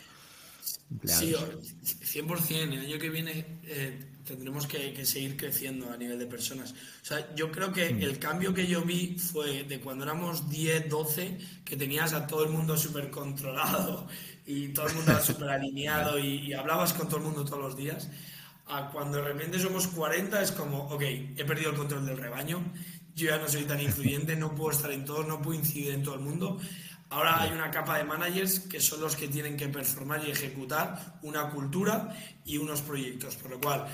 [1.05, 2.73] Sí, 100%.
[2.73, 6.71] El año que viene eh, tendremos que, seguir creciendo a nivel de personas.
[6.71, 8.01] O sea, yo creo que mm.
[8.01, 12.43] el cambio que yo vi fue de cuando éramos 10, 12, que tenías a todo
[12.43, 14.07] el mundo súper controlado
[14.45, 18.09] y todo el mundo súper alineado y, hablabas con todo el mundo todos los días,
[18.67, 22.63] a cuando de repente somos 40 es como, ok, he perdido el control del rebaño,
[23.15, 26.03] yo ya no soy tan influyente, no puedo estar en todo, no puedo incidir en
[26.03, 26.59] todo el mundo.
[27.14, 31.20] Ahora hay una capa de managers que son los que tienen que performar y ejecutar
[31.22, 32.11] una cultura
[32.43, 33.36] y unos proyectos.
[33.36, 33.86] Por lo cual,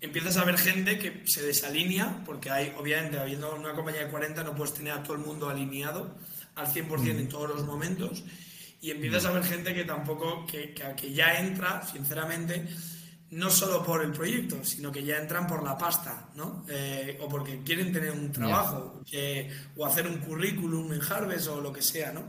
[0.00, 4.44] empiezas a ver gente que se desalinea, porque hay, obviamente, habiendo una compañía de 40,
[4.44, 6.14] no puedes tener a todo el mundo alineado
[6.54, 8.22] al 100% en todos los momentos.
[8.80, 12.68] Y empiezas a ver gente que tampoco, que, que, ya entra, sinceramente,
[13.32, 16.64] no solo por el proyecto, sino que ya entran por la pasta, ¿no?
[16.68, 19.02] Eh, o porque quieren tener un trabajo,
[19.76, 22.28] o hacer un currículum en Harvest o lo que sea, ¿no?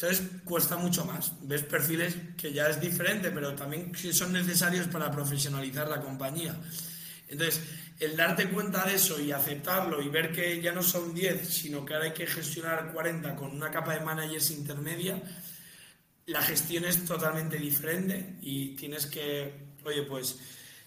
[0.00, 1.34] Entonces cuesta mucho más.
[1.42, 6.56] Ves perfiles que ya es diferente, pero también son necesarios para profesionalizar la compañía.
[7.28, 7.60] Entonces,
[7.98, 11.84] el darte cuenta de eso y aceptarlo y ver que ya no son 10, sino
[11.84, 15.22] que ahora hay que gestionar 40 con una capa de managers intermedia,
[16.24, 20.38] la gestión es totalmente diferente y tienes que, oye, pues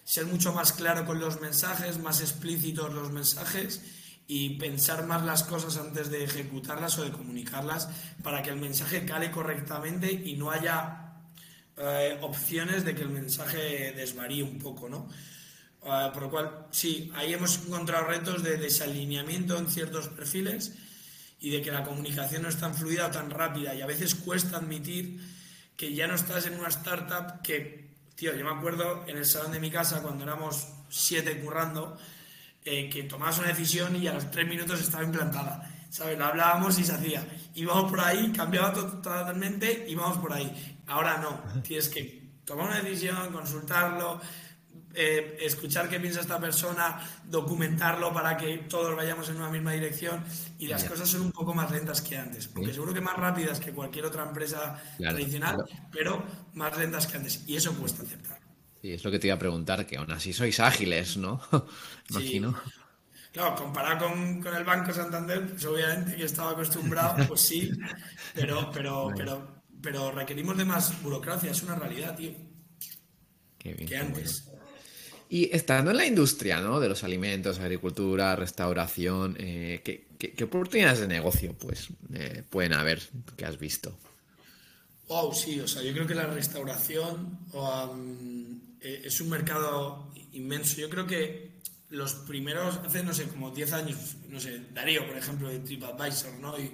[0.02, 3.80] ser mucho más claro con los mensajes, más explícitos los mensajes
[4.26, 7.88] y pensar más las cosas antes de ejecutarlas o de comunicarlas
[8.22, 11.12] para que el mensaje cale correctamente y no haya
[11.76, 15.08] eh, opciones de que el mensaje desvaríe un poco, ¿no?
[15.84, 20.72] Eh, por lo cual, sí, ahí hemos encontrado retos de desalineamiento en ciertos perfiles
[21.40, 24.14] y de que la comunicación no es tan fluida o tan rápida y a veces
[24.14, 25.20] cuesta admitir
[25.76, 29.52] que ya no estás en una startup que, tío, yo me acuerdo en el salón
[29.52, 31.98] de mi casa cuando éramos siete currando,
[32.64, 35.70] eh, que tomabas una decisión y a los tres minutos estaba implantada.
[35.90, 36.18] ¿Sabes?
[36.18, 37.24] Lo hablábamos y se hacía.
[37.54, 40.78] Íbamos por ahí, cambiaba totalmente, íbamos por ahí.
[40.86, 41.62] Ahora no.
[41.62, 44.20] Tienes que tomar una decisión, consultarlo,
[44.96, 50.22] eh, escuchar qué piensa esta persona, documentarlo para que todos vayamos en una misma dirección
[50.58, 53.58] y las cosas son un poco más lentas que antes, porque seguro que más rápidas
[53.58, 58.43] que cualquier otra empresa tradicional, pero más lentas que antes y eso cuesta aceptar.
[58.84, 61.40] Sí, es lo que te iba a preguntar, que aún así sois ágiles, ¿no?
[62.10, 62.54] Imagino.
[63.32, 67.70] Claro, comparado con, el Banco Santander, pues obviamente que estaba acostumbrado, pues sí,
[68.34, 72.32] pero, pero, pero, pero requerimos de más burocracia, es una realidad, tío.
[73.56, 74.50] Qué bien, que antes.
[75.30, 76.78] Y estando en la industria ¿no?
[76.78, 83.00] de los alimentos, agricultura, restauración, eh, ¿qué, oportunidades de negocio pues, eh, pueden haber
[83.34, 83.96] que has visto?
[85.08, 87.38] Wow, sí, o sea, yo creo que la restauración
[88.84, 90.76] eh, es un mercado inmenso.
[90.80, 95.16] Yo creo que los primeros, hace, no sé, como 10 años, no sé, Darío, por
[95.16, 96.58] ejemplo, de TripAdvisor, ¿no?
[96.58, 96.70] Y,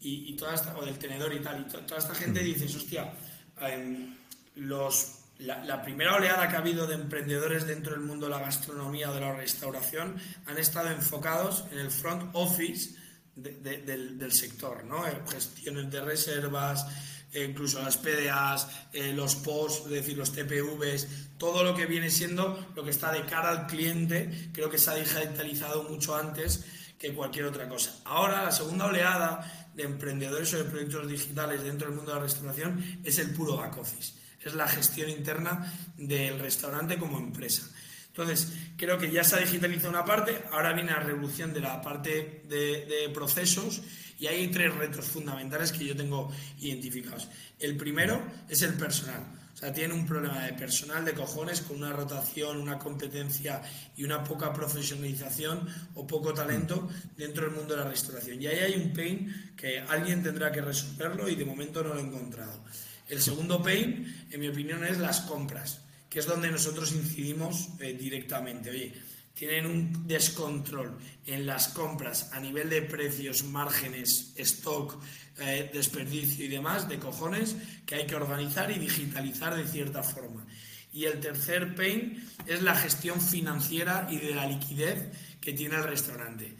[0.00, 3.12] y, toda esta, o del tenedor y tal, y toda esta gente dice, hostia,
[3.60, 4.16] em,
[4.56, 9.10] los la, primera oleada que ha habido de emprendedores dentro del mundo de la gastronomía
[9.10, 10.16] o de la restauración
[10.46, 12.96] han estado enfocados en el front office
[13.34, 15.02] del, sector, ¿no?
[15.28, 16.86] gestiones de reservas,
[17.34, 22.10] eh, incluso las PDAs, eh, los POS, es decir, los TPVs, todo lo que viene
[22.10, 26.64] siendo lo que está de cara al cliente, creo que se ha digitalizado mucho antes
[26.98, 27.94] que cualquier otra cosa.
[28.04, 32.24] Ahora, la segunda oleada de emprendedores o de proyectos digitales dentro del mundo de la
[32.24, 37.68] restauración es el puro back office es la gestión interna del restaurante como empresa.
[38.08, 41.82] Entonces, creo que ya se ha digitalizado una parte, ahora viene la revolución de la
[41.82, 43.82] parte de, procesos
[44.18, 47.28] y hay tres retos fundamentales que yo tengo identificados.
[47.58, 49.24] El primero es el personal.
[49.54, 53.62] O sea, tiene un problema de personal de cojones con una rotación, una competencia
[53.96, 58.42] y una poca profesionalización o poco talento dentro del mundo de la restauración.
[58.42, 62.00] Y ahí hay un pain que alguien tendrá que resolverlo y de momento no lo
[62.00, 62.64] he encontrado.
[63.08, 67.92] El segundo pain, en mi opinión, es las compras, que es donde nosotros incidimos eh,
[67.92, 68.70] directamente.
[68.70, 68.92] Oye,
[69.34, 74.96] tienen un descontrol en las compras a nivel de precios, márgenes, stock,
[75.38, 80.46] eh, desperdicio y demás, de cojones, que hay que organizar y digitalizar de cierta forma.
[80.92, 85.10] Y el tercer pain es la gestión financiera y de la liquidez
[85.40, 86.54] que tiene el restaurante.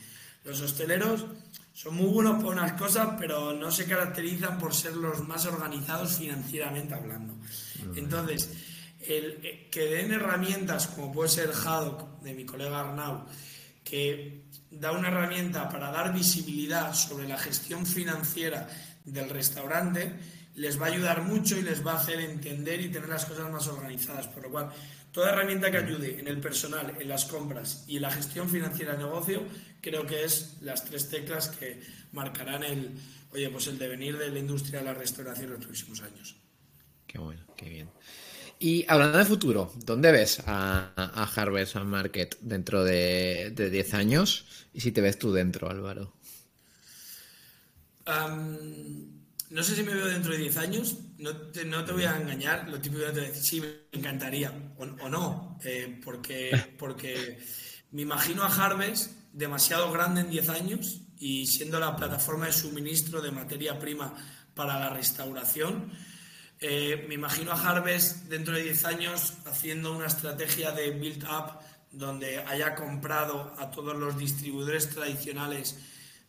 [0.45, 1.25] Los hosteleros
[1.73, 6.19] son muy buenos por unas cosas, pero no se caracterizan por ser los más organizados
[6.19, 7.35] financieramente hablando.
[7.97, 8.51] Entonces,
[9.07, 13.27] eh, que den herramientas como puede ser Haddock de mi colega Arnau,
[13.85, 18.69] que da una herramienta para dar visibilidad sobre la gestión financiera
[19.05, 20.13] del restaurante,
[20.57, 23.51] les va a ayudar mucho y les va a hacer entender y tener las cosas
[23.51, 24.29] más organizadas.
[24.29, 24.71] Por lo cual,
[25.13, 28.93] toda herramienta que ayude en el personal, en las compras y en la gestión financiera
[28.93, 29.43] del negocio
[29.81, 31.81] creo que es las tres teclas que
[32.13, 32.93] marcarán el,
[33.33, 36.37] oye, pues el devenir de la industria de la restauración en los próximos años.
[37.07, 37.91] Qué bueno, qué bien.
[38.59, 44.47] Y hablando de futuro, ¿dónde ves a, a Harvest Market dentro de 10 años?
[44.75, 46.13] Y si te ves tú dentro, Álvaro.
[49.51, 52.21] no sé si me veo dentro de 10 años, no te, no te, voy a
[52.21, 57.39] engañar, lo típico de decir, sí, me encantaría, o, no, eh, porque, porque
[57.93, 63.23] me imagino a Harvest demasiado grande en 10 años y siendo la plataforma de suministro
[63.23, 64.15] de materia prima
[64.55, 65.93] para la restauración.
[66.61, 71.59] Eh, me imagino a Harvest dentro de 10 años haciendo una estrategia de build-up
[71.91, 75.79] donde haya comprado a todos los distribuidores tradicionales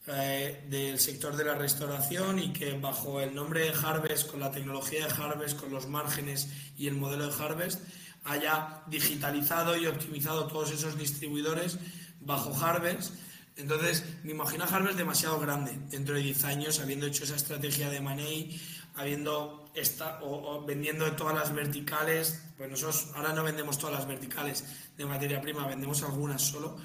[0.07, 4.51] eh, del sector de la restauración y que bajo el nombre de Harvest, con la
[4.51, 7.81] tecnología de Harvest, con los márgenes y el modelo de Harvest,
[8.23, 11.79] haya digitalizado y optimizado todos esos distribuidores
[12.19, 13.13] bajo Harvest.
[13.55, 17.89] Entonces, me imagino a Harvest demasiado grande dentro de 10 años, habiendo hecho esa estrategia
[17.89, 18.61] de Money,
[18.95, 22.41] habiendo esta, o, vendiendo de todas las verticales.
[22.57, 24.65] Pues nosotros ahora no vendemos todas las verticales
[24.97, 26.77] de materia prima, vendemos algunas solo.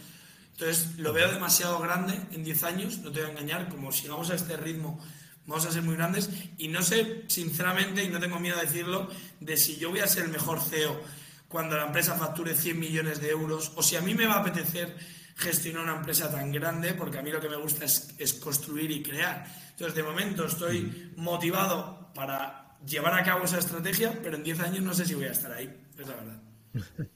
[0.53, 4.31] Entonces, lo veo demasiado grande en 10 años, no te voy a engañar, como sigamos
[4.31, 5.01] a este ritmo,
[5.47, 6.29] vamos a ser muy grandes.
[6.59, 9.09] Y no sé, sinceramente, y no tengo miedo a decirlo,
[9.41, 11.01] de si yo voy a ser el mejor CEO
[11.49, 14.41] cuando la empresa facture 100 millones de euros, o si a mí me va a
[14.41, 14.97] apetecer
[15.35, 19.03] gestionar una empresa tan grande, porque a mí lo que me gusta es, construir y
[19.03, 19.45] crear.
[19.71, 24.83] Entonces, de momento estoy motivado para llevar a cabo esa estrategia, pero en 10 años
[24.83, 26.43] no sé si voy a estar ahí, es la verdad.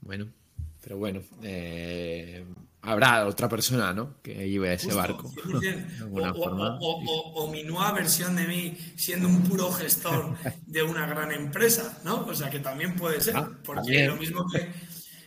[0.00, 0.28] bueno,
[0.82, 2.44] pero bueno, eh,
[2.82, 4.20] habrá otra persona, ¿no?
[4.22, 5.32] Que lleve ese barco.
[6.00, 10.36] o, mi nueva versión de mí siendo un puro gestor
[10.66, 12.24] de una gran empresa, ¿no?
[12.26, 14.70] O sea, que también puede ser, ah, porque lo mismo que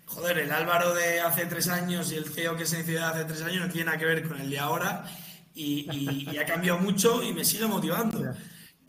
[0.09, 3.41] joder, el Álvaro de hace tres años y el CEO que se inició hace tres
[3.43, 5.05] años no tiene nada que ver con el de ahora
[5.53, 8.34] y, ha cambiado mucho y me sigue motivando.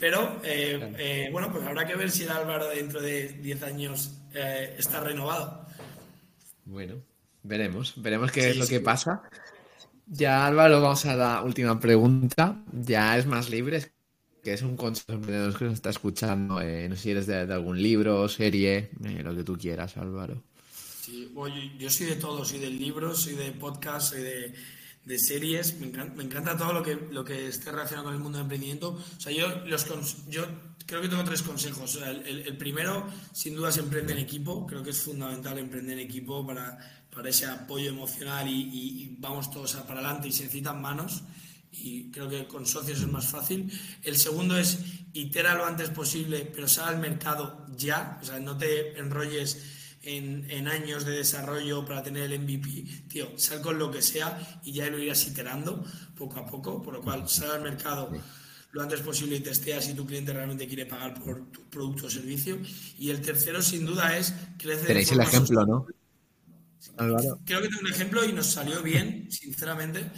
[0.01, 4.13] Pero, eh, eh, bueno, pues habrá que ver si el Álvaro dentro de 10 años
[4.33, 5.67] eh, está renovado.
[6.65, 6.95] Bueno,
[7.43, 9.23] veremos, veremos qué es lo que pasa.
[10.07, 12.65] Ya, Álvaro, vamos a la última pregunta.
[12.73, 13.93] Ya es más libre,
[14.43, 16.55] que es un consejo que nos está escuchando.
[16.55, 20.43] no sé si eres de, algún libro, serie, lo que tú quieras, Álvaro.
[21.03, 21.31] Sí,
[21.79, 24.55] yo soy de todo, soy de libros, soy de podcast, soy de
[25.05, 28.21] de series, me encanta, me encanta, todo lo que, lo que esté relacionado con el
[28.21, 28.91] mundo del emprendimiento.
[28.91, 29.87] O sea, yo, los,
[30.29, 30.47] yo
[30.87, 31.99] creo que tengo tres consejos.
[32.05, 34.67] el, primero, sin duda, es emprender en equipo.
[34.67, 36.79] Creo que es fundamental emprender en equipo para,
[37.15, 41.23] para ese apoyo emocional y, vamos todos para adelante y se necesitan manos.
[41.73, 43.71] Y creo que con socios es más fácil.
[44.03, 44.81] El segundo es
[45.13, 48.19] itera lo antes posible, pero sal al mercado ya.
[48.23, 53.61] O sea, no te enrolles en, años de desarrollo para tener el MVP, tío, sal
[53.61, 55.85] con lo que sea y ya lo irás iterando
[56.17, 58.11] poco a poco, por lo cual sal al mercado
[58.73, 62.11] lo antes posible y testea si tu cliente realmente quiere pagar por tu producto o
[62.11, 62.59] servicio.
[62.99, 64.87] Y el tercero, sin duda, es crecer.
[64.87, 65.87] Tenéis el ejemplo, ¿no?
[67.45, 70.11] Creo que tengo un ejemplo y nos salió bien, sinceramente.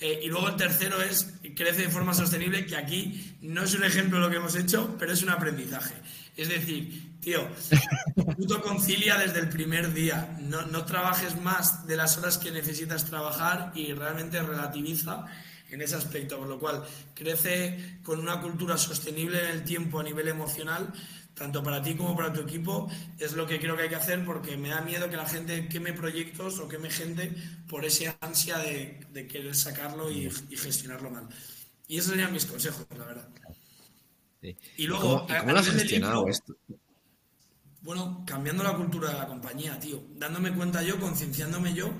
[0.00, 3.84] Eh, y luego el tercero es crece de forma sostenible, que aquí no es un
[3.84, 5.94] ejemplo lo que hemos hecho, pero es un aprendizaje.
[6.40, 7.46] Es decir, tío,
[8.34, 10.38] puto concilia desde el primer día.
[10.40, 15.26] No, no trabajes más de las horas que necesitas trabajar y realmente relativiza
[15.70, 16.82] en ese aspecto, por lo cual
[17.12, 20.90] crece con una cultura sostenible en el tiempo a nivel emocional,
[21.34, 24.24] tanto para ti como para tu equipo, es lo que creo que hay que hacer
[24.24, 27.34] porque me da miedo que la gente queme proyectos o queme gente
[27.68, 31.28] por esa ansia de, querer sacarlo y, y, gestionarlo mal.
[31.86, 33.28] Y esos serían mis consejos, la verdad.
[34.42, 36.56] Y luego, ¿Cómo, lo has gestionado esto?
[37.82, 40.02] Bueno, cambiando la cultura de la compañía, tío.
[40.16, 41.90] Dándome cuenta yo, concienciándome yo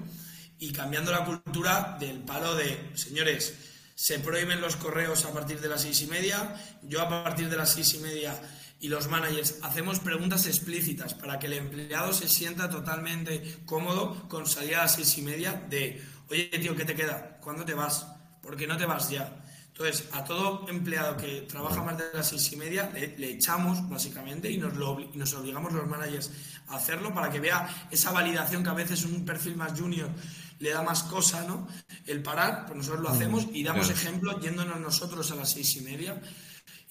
[0.58, 3.54] y cambiando la cultura del palo de, señores,
[3.94, 7.56] se prohíben los correos a partir de las seis y media, yo a partir de
[7.56, 8.38] las seis y media
[8.80, 14.46] y los managers hacemos preguntas explícitas para que el empleado se sienta totalmente cómodo con
[14.46, 17.38] salir a las seis y media de, oye, tío, ¿qué te queda?
[17.42, 18.06] ¿Cuándo te vas?
[18.42, 19.44] ¿Por qué no te vas ya?
[19.80, 24.50] Entonces, a todo empleado que trabaja más de las seis y media, le, echamos básicamente
[24.50, 26.30] y nos, lo, nos obligamos los managers
[26.68, 30.10] a hacerlo para que vea esa validación que a veces un perfil más junior
[30.58, 31.66] le da más cosa, ¿no?
[32.04, 35.80] El parar, pues nosotros lo hacemos y damos ejemplo yéndonos nosotros a las seis y
[35.80, 36.20] media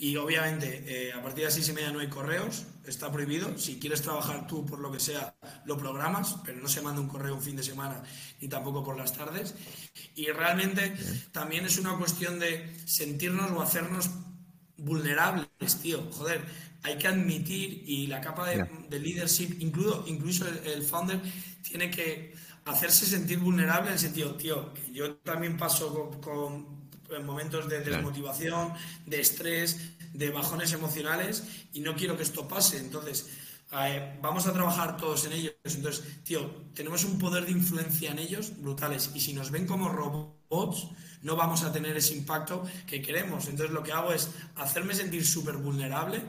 [0.02, 3.58] y obviamente, eh, a partir de las seis y media no hay correos, está prohibido.
[3.58, 5.36] Si quieres trabajar tú por lo que sea,
[5.66, 8.02] lo programas, pero no se manda un correo un fin de semana
[8.40, 9.56] ni tampoco por las tardes.
[10.16, 10.96] Y realmente
[11.34, 14.10] también es una cuestión de sentirnos o hacernos
[14.78, 16.10] vulnerables, tío.
[16.14, 16.46] Joder,
[16.84, 21.20] hay que admitir y la capa de, leadership, incluso, incluso el, founder,
[21.62, 22.34] tiene que
[22.64, 26.79] hacerse sentir vulnerable en el sentido, tío, que yo también paso con
[27.12, 28.74] en momentos de desmotivación,
[29.06, 29.78] de estrés,
[30.14, 31.44] de bajones emocionales
[31.74, 32.78] y no quiero que esto pase.
[32.78, 33.30] Entonces,
[33.72, 35.54] eh, vamos a trabajar todos en ellos.
[35.64, 39.90] Entonces, tío, tenemos un poder de influencia en ellos brutales y si nos ven como
[39.90, 40.88] robots,
[41.22, 43.48] no vamos a tener ese impacto que queremos.
[43.48, 46.22] Entonces, lo que hago es hacerme sentir súper vulnerable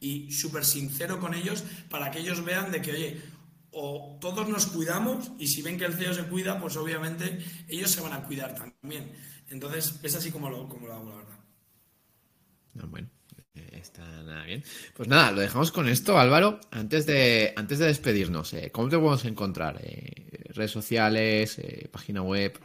[0.00, 3.22] y súper sincero con ellos para que ellos vean de que, oye,
[3.70, 7.90] o todos nos cuidamos y si ven que el CEO se cuida, pues obviamente ellos
[7.90, 9.12] se van a cuidar también.
[9.50, 11.38] Entonces, es así como lo, como lo hago, la verdad.
[12.80, 13.08] Ah, bueno,
[13.54, 14.62] eh, está nada bien.
[14.94, 16.60] Pues nada, lo dejamos con esto, Álvaro.
[16.70, 19.80] Antes de, antes de despedirnos, eh, ¿cómo te podemos encontrar?
[19.82, 21.60] Eh, ¿Redes sociales?
[21.90, 22.58] ¿Página web?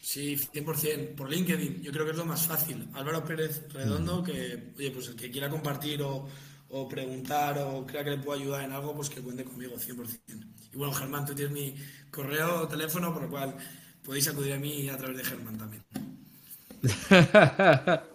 [0.00, 1.14] Sí, 100%.
[1.14, 2.88] Por LinkedIn, yo creo que es lo más fácil.
[2.94, 6.26] Álvaro Pérez Redondo, que, oye, pues el que quiera compartir o,
[6.70, 10.46] o preguntar o crea que le puedo ayudar en algo, pues que cuente conmigo, 100%.
[10.72, 11.74] Y bueno, Germán, tú tienes mi
[12.10, 13.56] correo o teléfono, por lo cual
[14.04, 15.82] podéis acudir a mí a través de Germán también.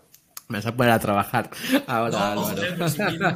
[0.48, 1.50] Me vas a poner a trabajar
[1.88, 2.36] ahora,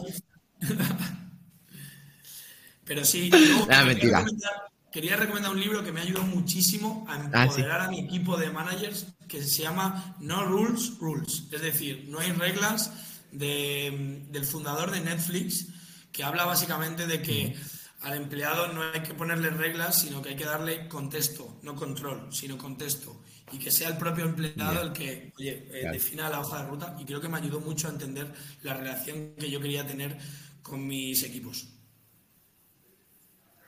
[2.85, 3.29] Pero sí,
[4.91, 8.35] quería, recomendar, un libro que me ha ayudado muchísimo a ah, empoderar a mi equipo
[8.35, 11.43] de managers que se llama No Rules, Rules.
[11.51, 12.91] Es decir, no hay reglas
[13.31, 15.67] del fundador de Netflix
[16.11, 17.55] que habla básicamente de que
[18.01, 22.33] al empleado no hay que ponerle reglas, sino que hay que darle contexto, no control,
[22.33, 23.21] sino contexto
[23.51, 26.95] y que sea el propio empleado el que, oye, eh, defina la hoja de ruta
[26.99, 28.31] y creo que me ayudó mucho a entender
[28.63, 30.17] la relación que yo quería tener
[30.61, 31.67] con mis equipos.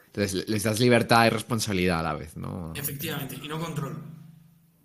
[0.08, 2.74] Entonces, les das libertad y responsabilidad a la vez, ¿no?
[2.76, 3.98] Efectivamente, y no control.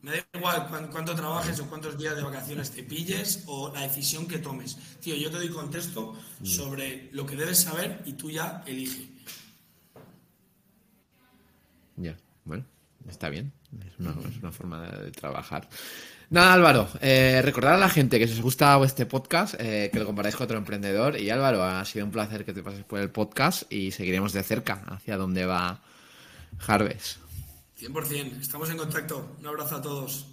[0.03, 4.29] Me da igual cuánto trabajes o cuántos días de vacaciones te pilles o la decisión
[4.29, 4.77] que tomes.
[5.01, 6.47] Tío, yo te doy contexto mm.
[6.47, 9.16] sobre lo que debes saber y tú ya elige.
[11.97, 12.65] Ya, bueno.
[13.09, 13.53] Está bien,
[13.87, 13.99] es
[14.41, 15.69] una, forma de, de trabajar.
[16.29, 20.01] Nada, Álvaro, eh, recordar a la gente que si os gusta este podcast, eh, que
[20.01, 21.21] lo comparáis con otro emprendedor.
[21.21, 24.43] Y Álvaro, ha sido un placer que te pases por el podcast y seguiremos de
[24.43, 25.81] cerca hacia dónde va
[26.67, 27.19] Harvest.
[27.79, 29.37] 100%, estamos en contacto.
[29.39, 30.27] Un abrazo a todos.